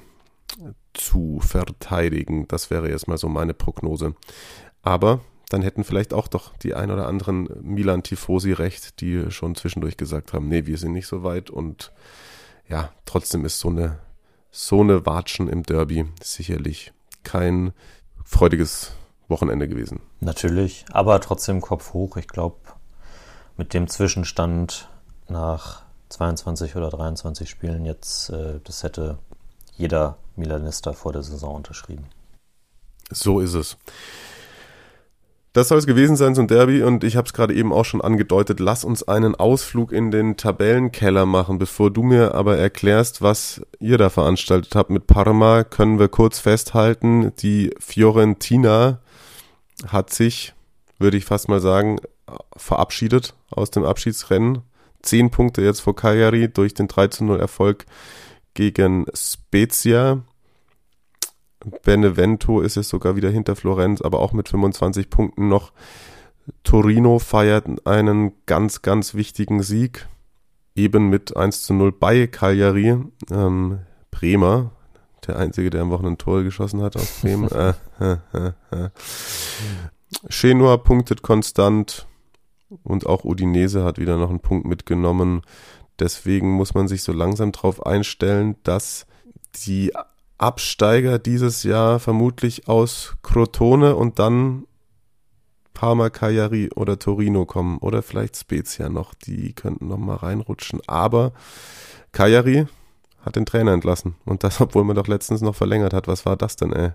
[0.93, 2.47] zu verteidigen.
[2.47, 4.13] Das wäre jetzt mal so meine Prognose.
[4.83, 9.97] Aber dann hätten vielleicht auch doch die ein oder anderen Milan-Tifosi recht, die schon zwischendurch
[9.97, 11.91] gesagt haben, nee, wir sind nicht so weit und
[12.69, 13.97] ja, trotzdem ist so eine,
[14.51, 16.93] so eine Watschen im Derby sicherlich
[17.23, 17.73] kein
[18.23, 18.91] freudiges
[19.27, 20.01] Wochenende gewesen.
[20.19, 22.15] Natürlich, aber trotzdem Kopf hoch.
[22.17, 22.57] Ich glaube,
[23.57, 24.87] mit dem Zwischenstand
[25.27, 25.84] nach
[26.15, 29.17] 22 oder 23 Spielen jetzt, äh, das hätte
[29.75, 32.05] jeder Milanista vor der Saison unterschrieben.
[33.11, 33.77] So ist es.
[35.51, 38.01] Das soll es gewesen sein zum Derby und ich habe es gerade eben auch schon
[38.01, 38.59] angedeutet.
[38.59, 41.59] Lass uns einen Ausflug in den Tabellenkeller machen.
[41.59, 46.39] Bevor du mir aber erklärst, was ihr da veranstaltet habt mit Parma, können wir kurz
[46.39, 48.99] festhalten, die Fiorentina
[49.87, 50.53] hat sich,
[50.99, 51.99] würde ich fast mal sagen,
[52.57, 54.61] verabschiedet aus dem Abschiedsrennen.
[55.05, 57.85] Zehn Punkte jetzt vor Cagliari durch den 3 0 Erfolg
[58.53, 60.23] gegen Spezia.
[61.83, 65.71] Benevento ist es sogar wieder hinter Florenz, aber auch mit 25 Punkten noch.
[66.63, 70.07] Torino feiert einen ganz, ganz wichtigen Sieg.
[70.75, 72.97] Eben mit 1 zu 0 bei Cagliari.
[73.31, 73.79] Ähm,
[74.11, 74.71] Bremer,
[75.25, 77.49] der Einzige, der am Wochenende Tore geschossen hat aus Bremen.
[77.51, 78.89] äh, äh, äh,
[80.29, 82.07] Genua punktet konstant
[82.83, 85.41] und auch Udinese hat wieder noch einen Punkt mitgenommen.
[85.99, 89.05] Deswegen muss man sich so langsam darauf einstellen, dass
[89.65, 89.93] die
[90.37, 94.65] Absteiger dieses Jahr vermutlich aus Crotone und dann
[95.73, 100.81] Parma, Cagliari oder Torino kommen oder vielleicht Spezia noch, die könnten noch mal reinrutschen.
[100.87, 101.33] Aber
[102.11, 102.65] Cagliari
[103.21, 106.07] hat den Trainer entlassen und das, obwohl man doch letztens noch verlängert hat.
[106.07, 106.91] Was war das denn, ey?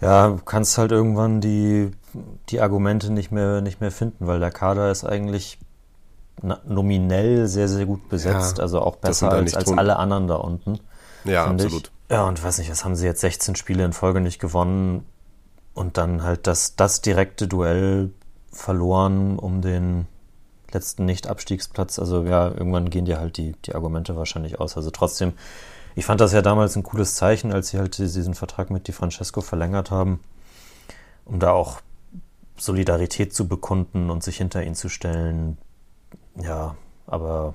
[0.00, 1.90] Ja, kannst halt irgendwann die,
[2.48, 5.58] die Argumente nicht mehr, nicht mehr finden, weil der Kader ist eigentlich
[6.64, 10.78] nominell sehr, sehr gut besetzt, ja, also auch besser als, als alle anderen da unten.
[11.24, 11.90] Ja, absolut.
[12.08, 12.12] Ich.
[12.12, 15.04] Ja, und weiß nicht, was haben sie jetzt 16 Spiele in Folge nicht gewonnen
[15.74, 18.12] und dann halt das, das direkte Duell
[18.50, 20.06] verloren um den
[20.72, 21.98] letzten Nicht-Abstiegsplatz.
[21.98, 24.76] Also ja, irgendwann gehen dir halt die, die Argumente wahrscheinlich aus.
[24.76, 25.34] Also trotzdem,
[25.94, 28.92] ich fand das ja damals ein cooles Zeichen, als sie halt diesen Vertrag mit Di
[28.92, 30.20] Francesco verlängert haben,
[31.24, 31.80] um da auch
[32.58, 35.58] Solidarität zu bekunden und sich hinter ihn zu stellen.
[36.36, 37.54] Ja, aber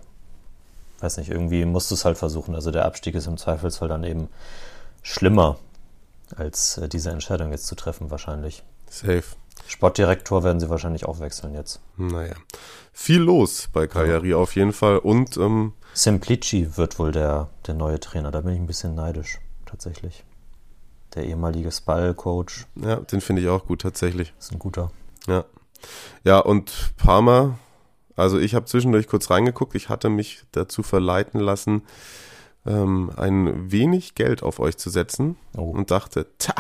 [0.99, 2.56] weiß nicht, irgendwie musst du es halt versuchen.
[2.56, 4.30] Also der Abstieg ist im Zweifelsfall dann eben
[5.01, 5.58] schlimmer,
[6.36, 8.64] als äh, diese Entscheidung jetzt zu treffen, wahrscheinlich.
[8.89, 9.24] Safe.
[9.68, 11.80] Sportdirektor werden sie wahrscheinlich auch wechseln jetzt.
[11.97, 12.34] Naja.
[12.91, 14.38] Viel los bei Cagliari ja.
[14.38, 14.97] auf jeden Fall.
[14.97, 18.32] Und ähm, Semplici wird wohl der, der neue Trainer.
[18.32, 20.24] Da bin ich ein bisschen neidisch, tatsächlich.
[21.16, 22.68] Der ehemalige Spall-Coach.
[22.76, 24.34] Ja, den finde ich auch gut, tatsächlich.
[24.39, 24.91] Ist ein guter.
[25.28, 25.45] Ja.
[26.24, 27.57] Ja, und Parma
[28.16, 29.76] also ich habe zwischendurch kurz reingeguckt.
[29.76, 31.84] Ich hatte mich dazu verleiten lassen,
[32.66, 35.64] ähm, ein wenig Geld auf euch zu setzen oh.
[35.64, 36.53] und dachte, ta,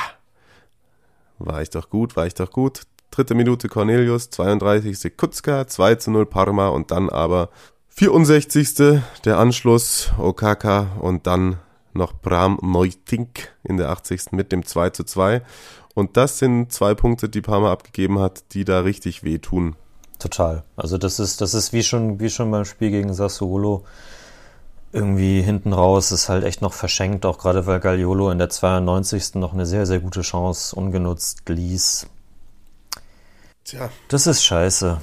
[1.39, 2.81] war ich doch gut, war ich doch gut.
[3.11, 5.15] Dritte Minute Cornelius, 32.
[5.15, 7.49] Kutzka, 2 zu 0 Parma und dann aber
[7.89, 9.01] 64.
[9.23, 11.59] der Anschluss Okaka und dann
[11.95, 14.31] noch Bram Neutink in der 80.
[14.31, 15.41] mit dem 2 zu 2.
[15.95, 19.75] Und das sind zwei Punkte, die Parma abgegeben hat, die da richtig wehtun.
[20.19, 20.63] Total.
[20.75, 23.83] Also das ist, das ist wie schon, wie schon beim Spiel gegen Sassuolo.
[24.91, 29.35] Irgendwie hinten raus ist halt echt noch verschenkt, auch gerade weil Gagliolo in der 92.
[29.35, 32.07] noch eine sehr, sehr gute Chance ungenutzt ließ.
[33.65, 33.89] Tja.
[34.07, 35.01] Das ist scheiße.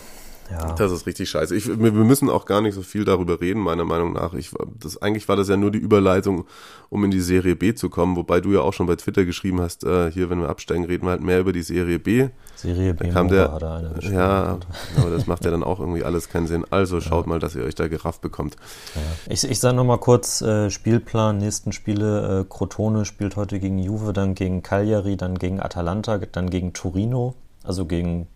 [0.51, 0.73] Ja.
[0.73, 1.55] Das ist richtig scheiße.
[1.55, 4.35] Ich, wir müssen auch gar nicht so viel darüber reden, meiner Meinung nach.
[4.35, 6.45] Ich, das, eigentlich war das ja nur die Überleitung,
[6.89, 9.61] um in die Serie B zu kommen, wobei du ja auch schon bei Twitter geschrieben
[9.61, 12.29] hast, äh, hier, wenn wir absteigen, reden wir halt mehr über die Serie B.
[12.57, 14.59] Serie B da kam der, er eine Ja,
[14.97, 16.65] aber das macht ja dann auch irgendwie alles keinen Sinn.
[16.71, 17.31] Also schaut ja.
[17.31, 18.57] mal, dass ihr euch da gerafft bekommt.
[18.95, 19.01] Ja.
[19.33, 24.13] Ich, ich sage nochmal kurz, äh, Spielplan, nächsten Spiele, äh, Crotone spielt heute gegen Juve,
[24.13, 28.27] dann gegen Cagliari, dann gegen Atalanta, dann gegen Torino, also gegen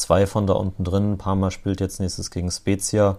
[0.00, 1.18] zwei von da unten drin.
[1.18, 3.18] Parma spielt jetzt nächstes gegen Spezia.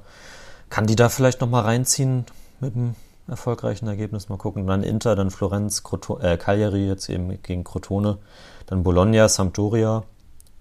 [0.70, 2.26] Kann die da vielleicht nochmal reinziehen
[2.60, 2.96] mit einem
[3.28, 4.30] erfolgreichen Ergebnis?
[4.30, 4.68] Mal gucken.
[4.68, 8.18] Dann Inter, dann Florenz, Croto äh, Cagliari jetzt eben gegen Crotone.
[8.66, 10.04] Dann Bologna, Sampdoria.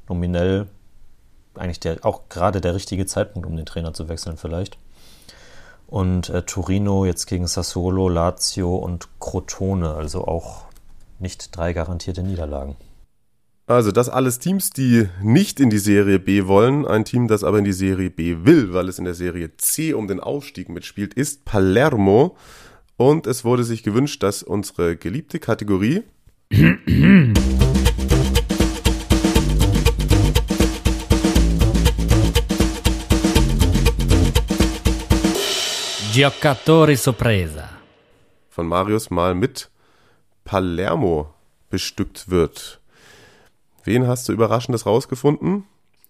[0.09, 0.67] Nominell
[1.55, 4.79] eigentlich der, auch gerade der richtige Zeitpunkt, um den Trainer zu wechseln vielleicht.
[5.87, 9.95] Und äh, Torino jetzt gegen Sassuolo, Lazio und Crotone.
[9.95, 10.63] Also auch
[11.19, 12.77] nicht drei garantierte Niederlagen.
[13.71, 16.85] Also das alles Teams, die nicht in die Serie B wollen.
[16.89, 19.95] Ein Team, das aber in die Serie B will, weil es in der Serie C
[19.95, 22.37] um den Aufstieg mitspielt, ist Palermo.
[22.97, 26.03] Und es wurde sich gewünscht, dass unsere geliebte Kategorie
[36.13, 37.69] Giocatori Sorpresa
[38.49, 39.71] von Marius mal mit
[40.43, 41.33] Palermo
[41.71, 42.80] bestückt wird.
[43.85, 45.65] Wen hast du Überraschendes rausgefunden?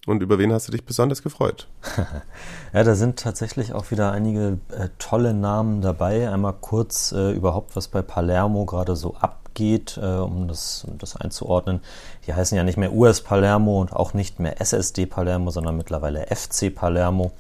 [0.07, 1.69] Und über wen hast du dich besonders gefreut?
[2.73, 6.31] ja, da sind tatsächlich auch wieder einige äh, tolle Namen dabei.
[6.31, 11.17] Einmal kurz äh, überhaupt, was bei Palermo gerade so abgeht, äh, um, das, um das
[11.17, 11.81] einzuordnen.
[12.27, 16.27] Die heißen ja nicht mehr US Palermo und auch nicht mehr SSD Palermo, sondern mittlerweile
[16.35, 17.33] FC Palermo.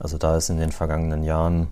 [0.00, 1.68] Also da ist in den vergangenen Jahren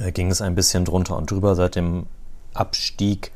[0.00, 2.06] äh, ging es ein bisschen drunter und drüber seit dem
[2.54, 3.32] Abstieg.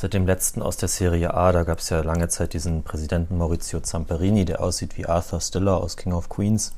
[0.00, 3.36] Seit dem letzten aus der Serie A, da gab es ja lange Zeit diesen Präsidenten
[3.36, 6.72] Maurizio Zamperini, der aussieht wie Arthur Stiller aus King of Queens.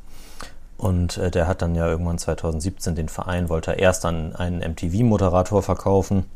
[0.79, 4.61] Und äh, der hat dann ja irgendwann 2017 den Verein, wollte er erst an einen
[4.61, 6.31] MTV-Moderator verkaufen,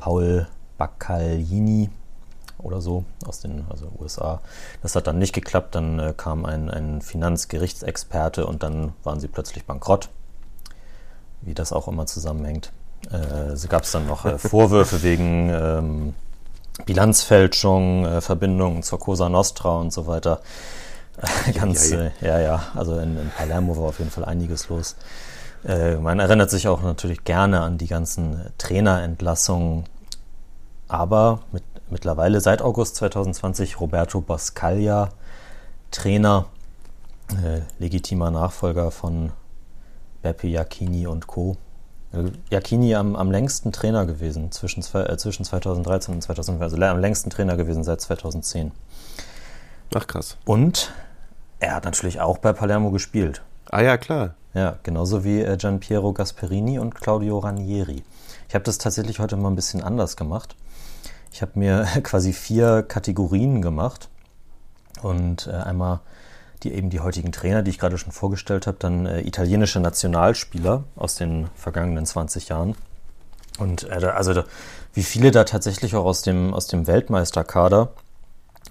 [0.00, 0.48] Paul
[0.78, 1.90] Baccaglini
[2.58, 4.40] oder so aus den also USA.
[4.82, 9.28] Das hat dann nicht geklappt, dann äh, kam ein, ein Finanzgerichtsexperte und dann waren sie
[9.28, 10.08] plötzlich bankrott.
[11.42, 12.72] Wie das auch immer zusammenhängt.
[13.10, 16.14] Äh, so gab es dann noch äh, Vorwürfe wegen ähm,
[16.84, 20.40] Bilanzfälschung, äh, Verbindungen zur Cosa Nostra und so weiter.
[21.54, 24.96] Ganz, äh, ja, ja, also in, in, Palermo war auf jeden Fall einiges los.
[25.64, 29.84] Äh, man erinnert sich auch natürlich gerne an die ganzen Trainerentlassungen,
[30.88, 35.10] aber mit, mittlerweile seit August 2020 Roberto Bascaglia,
[35.90, 36.46] Trainer,
[37.30, 39.32] äh, legitimer Nachfolger von
[40.22, 41.56] Beppe Jacchini und Co.
[42.50, 47.30] Jacchini am, am längsten Trainer gewesen, zwischen, äh, zwischen 2013 und 2005, also am längsten
[47.30, 48.72] Trainer gewesen seit 2010.
[49.94, 50.36] Ach krass.
[50.44, 50.92] Und
[51.58, 53.42] er hat natürlich auch bei Palermo gespielt.
[53.70, 54.34] Ah ja, klar.
[54.54, 58.02] Ja, genauso wie äh, Gian Piero Gasperini und Claudio Ranieri.
[58.48, 60.56] Ich habe das tatsächlich heute mal ein bisschen anders gemacht.
[61.32, 64.08] Ich habe mir quasi vier Kategorien gemacht
[65.02, 66.00] und äh, einmal
[66.62, 70.84] die eben die heutigen Trainer, die ich gerade schon vorgestellt habe, dann äh, italienische Nationalspieler
[70.96, 72.74] aus den vergangenen 20 Jahren.
[73.58, 74.44] Und äh, da, also da,
[74.94, 77.90] wie viele da tatsächlich auch aus dem, aus dem Weltmeisterkader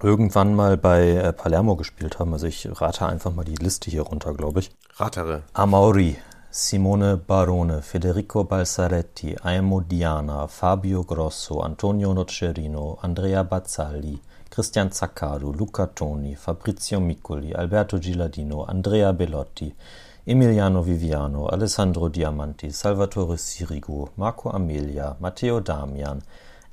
[0.01, 2.33] irgendwann mal bei äh, Palermo gespielt haben.
[2.33, 4.71] Also ich rate einfach mal die Liste hier runter, glaube ich.
[4.97, 5.43] Ratere.
[5.53, 6.17] Amauri,
[6.49, 14.19] Simone Barone, Federico Balsaretti, Aimo Diana, Fabio Grosso, Antonio Nocerino, Andrea Bazzali,
[14.55, 19.75] Christian Zaccardo, Luca Toni, Fabrizio Miccoli, Alberto Giladino, Andrea Bellotti,
[20.23, 26.21] Emiliano Viviano, Alessandro Diamanti, Salvatore Sirigu, Marco Amelia, Matteo Damian,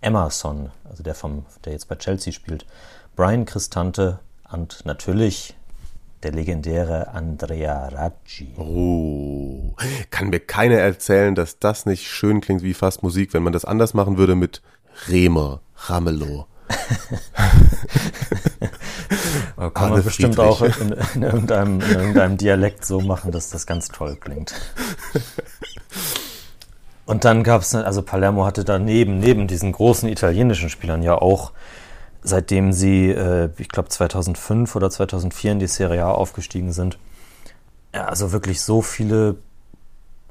[0.00, 2.66] Emerson, also der, vom, der jetzt bei Chelsea spielt,
[3.16, 4.20] Brian Cristante
[4.52, 5.56] und natürlich
[6.22, 8.54] der legendäre Andrea Raggi.
[8.58, 9.74] Oh,
[10.10, 13.64] kann mir keiner erzählen, dass das nicht schön klingt wie fast Musik, wenn man das
[13.64, 14.62] anders machen würde mit
[15.08, 16.46] Remer, Ramelow,
[19.70, 23.66] kann Arne man bestimmt auch in, in, irgendeinem, in irgendeinem Dialekt so machen, dass das
[23.66, 24.54] ganz toll klingt.
[27.06, 31.52] Und dann gab es, also Palermo hatte daneben, neben diesen großen italienischen Spielern ja auch,
[32.22, 36.98] seitdem sie, äh, ich glaube 2005 oder 2004 in die Serie A aufgestiegen sind,
[37.94, 39.36] ja, also wirklich so viele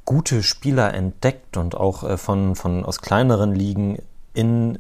[0.06, 4.00] gute Spieler entdeckt und auch äh, von, von aus kleineren Ligen
[4.34, 4.80] in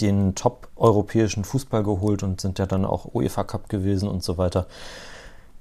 [0.00, 4.66] den top-europäischen Fußball geholt und sind ja dann auch UEFA Cup gewesen und so weiter.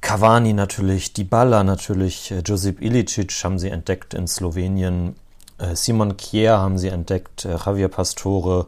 [0.04, 5.16] Cavani natürlich, Dybala natürlich, äh, Josip Ilicic haben sie entdeckt in Slowenien,
[5.60, 8.68] äh, Simon Kier haben sie entdeckt, äh, Javier Pastore,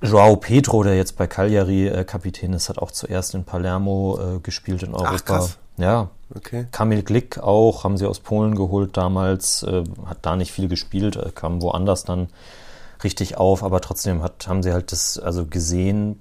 [0.00, 4.92] Joao Pedro, der jetzt bei Cagliari Kapitän ist, hat auch zuerst in Palermo gespielt in
[4.92, 5.12] Europa.
[5.14, 5.58] Ach, krass.
[5.78, 6.10] Ja.
[6.34, 6.66] Okay.
[6.72, 9.64] Kamil Glick auch, haben sie aus Polen geholt damals,
[10.04, 12.28] hat da nicht viel gespielt, kam woanders dann
[13.04, 16.20] richtig auf, aber trotzdem hat, haben sie halt das also gesehen,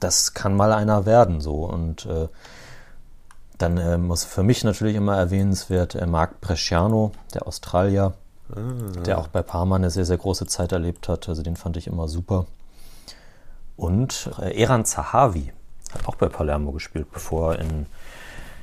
[0.00, 2.28] das kann mal einer werden so und äh,
[3.62, 8.14] dann äh, muss für mich natürlich immer erwähnenswert äh, Marc Bresciano, der Australier,
[8.50, 9.00] ah.
[9.06, 11.28] der auch bei Parma eine sehr, sehr große Zeit erlebt hat.
[11.28, 12.46] Also den fand ich immer super.
[13.76, 15.52] Und äh, Eran Zahavi
[15.92, 17.86] hat auch bei Palermo gespielt, bevor er in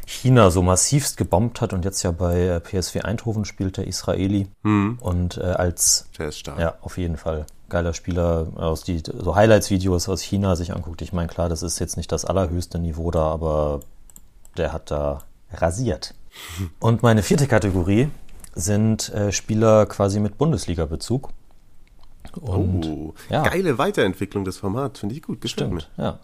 [0.05, 4.47] China so massivst gebombt hat und jetzt ja bei äh, PSV Eindhoven spielt, der Israeli.
[4.63, 4.97] Mhm.
[4.99, 6.09] Und äh, als.
[6.17, 6.59] Der ist stark.
[6.59, 11.01] Ja, auf jeden Fall geiler Spieler aus die so Highlights-Videos aus China sich anguckt.
[11.01, 13.81] Ich meine, klar, das ist jetzt nicht das allerhöchste Niveau da, aber
[14.57, 16.13] der hat da rasiert.
[16.79, 18.09] Und meine vierte Kategorie
[18.55, 21.29] sind äh, Spieler quasi mit Bundesliga-Bezug.
[22.41, 23.43] Und, oh, ja.
[23.43, 25.41] geile Weiterentwicklung des Formats, finde ich gut.
[25.41, 26.19] Gefällt Stimmt, ja.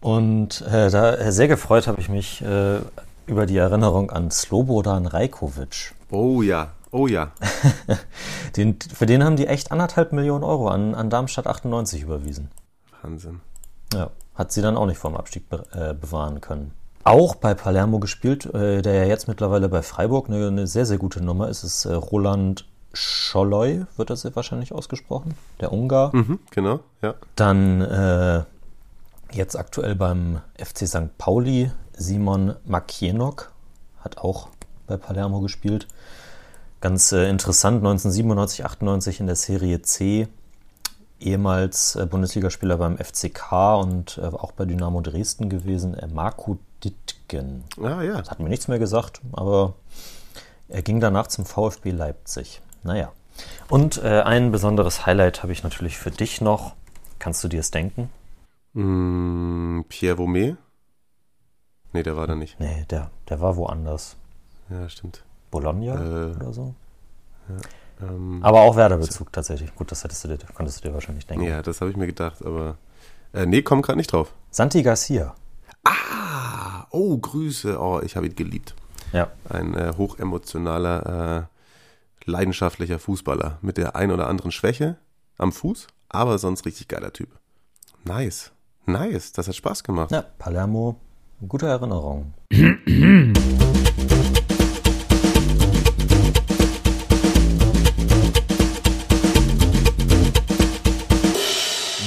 [0.00, 2.78] Und äh, da äh, sehr gefreut habe ich mich äh,
[3.26, 5.94] über die Erinnerung an Slobodan Rajkovic.
[6.10, 7.30] Oh ja, Oh ja.
[8.56, 12.50] den, für den haben die echt anderthalb Millionen Euro an, an Darmstadt 98 überwiesen.
[13.02, 13.42] Wahnsinn.
[13.92, 16.72] Ja, hat sie dann auch nicht vom Abstieg be äh, bewahren können.
[17.04, 20.96] Auch bei Palermo gespielt, äh, der ja jetzt mittlerweile bei Freiburg eine, eine sehr, sehr
[20.96, 26.16] gute Nummer ist, ist äh, Roland Scholloy, wird das wahrscheinlich ausgesprochen, der Ungar.
[26.16, 27.14] Mhm, genau, ja.
[27.34, 28.42] Dann äh,
[29.32, 31.18] jetzt aktuell beim FC St.
[31.18, 33.52] Pauli Simon Makienok,
[34.00, 34.48] hat auch
[34.86, 35.86] bei Palermo gespielt.
[36.86, 40.28] Ganz äh, interessant, 1997, 98 in der Serie C,
[41.18, 47.64] ehemals äh, Bundesligaspieler beim FCK und äh, auch bei Dynamo Dresden gewesen, äh, Marco Dittgen.
[47.82, 48.18] Ah, ja.
[48.18, 49.74] Das hat mir nichts mehr gesagt, aber
[50.68, 52.60] er ging danach zum VfB Leipzig.
[52.84, 53.10] Naja.
[53.68, 56.76] Und äh, ein besonderes Highlight habe ich natürlich für dich noch.
[57.18, 58.10] Kannst du dir es denken?
[58.74, 60.56] Mm, Pierre Vaumet?
[61.92, 62.60] Nee, der war da nicht.
[62.60, 64.14] Nee, der, der war woanders.
[64.70, 65.25] Ja, stimmt.
[65.60, 66.74] Bologna Äh, oder so.
[68.02, 69.74] Ähm, Aber auch Werder-Bezug tatsächlich.
[69.74, 71.44] Gut, das hättest du dir, konntest du dir wahrscheinlich denken.
[71.46, 72.76] ja, das habe ich mir gedacht, aber.
[73.32, 74.32] Äh, nee, komm gerade nicht drauf.
[74.50, 75.34] Santi Garcia.
[75.84, 77.78] Ah, oh, Grüße.
[77.80, 78.74] Oh, ich habe ihn geliebt.
[79.12, 81.46] Ja, Ein äh, hochemotionaler,
[82.26, 84.96] äh, leidenschaftlicher Fußballer mit der ein oder anderen Schwäche
[85.38, 87.28] am Fuß, aber sonst richtig geiler Typ.
[88.04, 88.50] Nice.
[88.84, 89.32] Nice.
[89.32, 90.10] Das hat Spaß gemacht.
[90.10, 90.96] ja Palermo.
[91.46, 92.34] Gute Erinnerung.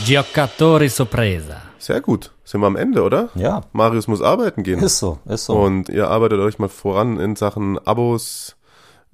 [0.10, 1.62] Giocatori Sorpresa.
[1.78, 2.32] Sehr gut.
[2.44, 3.30] Sind wir am Ende, oder?
[3.36, 4.80] Ja, Marius muss arbeiten gehen.
[4.80, 5.54] ist so, ist so.
[5.54, 8.56] Und ihr arbeitet euch mal voran in Sachen Abos,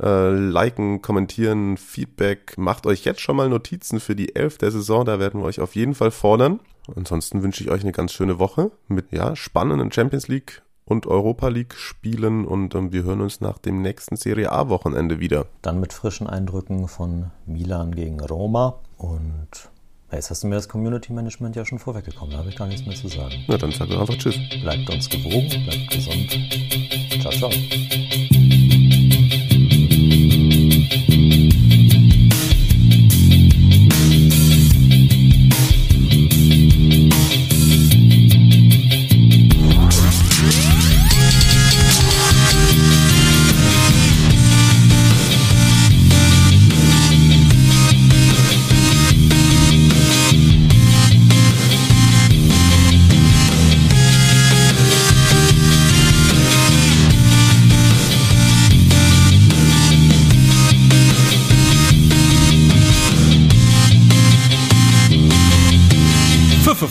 [0.01, 2.57] äh, liken, kommentieren, Feedback.
[2.57, 5.03] Macht euch jetzt schon mal Notizen für die Elf der Saison.
[5.03, 6.61] Da werden wir euch auf jeden Fall fordern.
[6.95, 11.49] Ansonsten wünsche ich euch eine ganz schöne Woche mit ja, spannenden Champions League und Europa
[11.49, 12.45] League Spielen.
[12.45, 15.47] Und ähm, wir hören uns nach dem nächsten Serie A Wochenende wieder.
[15.61, 18.79] Dann mit frischen Eindrücken von Milan gegen Roma.
[18.97, 19.69] Und
[20.15, 22.31] jetzt hast du mir das Community Management ja schon vorweggekommen.
[22.31, 23.43] Da habe ich gar nichts mehr zu sagen.
[23.47, 24.37] Na, dann sag doch einfach Tschüss.
[24.61, 26.37] Bleibt uns gewogen, bleibt gesund.
[27.21, 28.74] Ciao, ciao.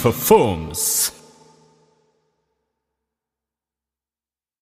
[0.05, 1.13] for forms.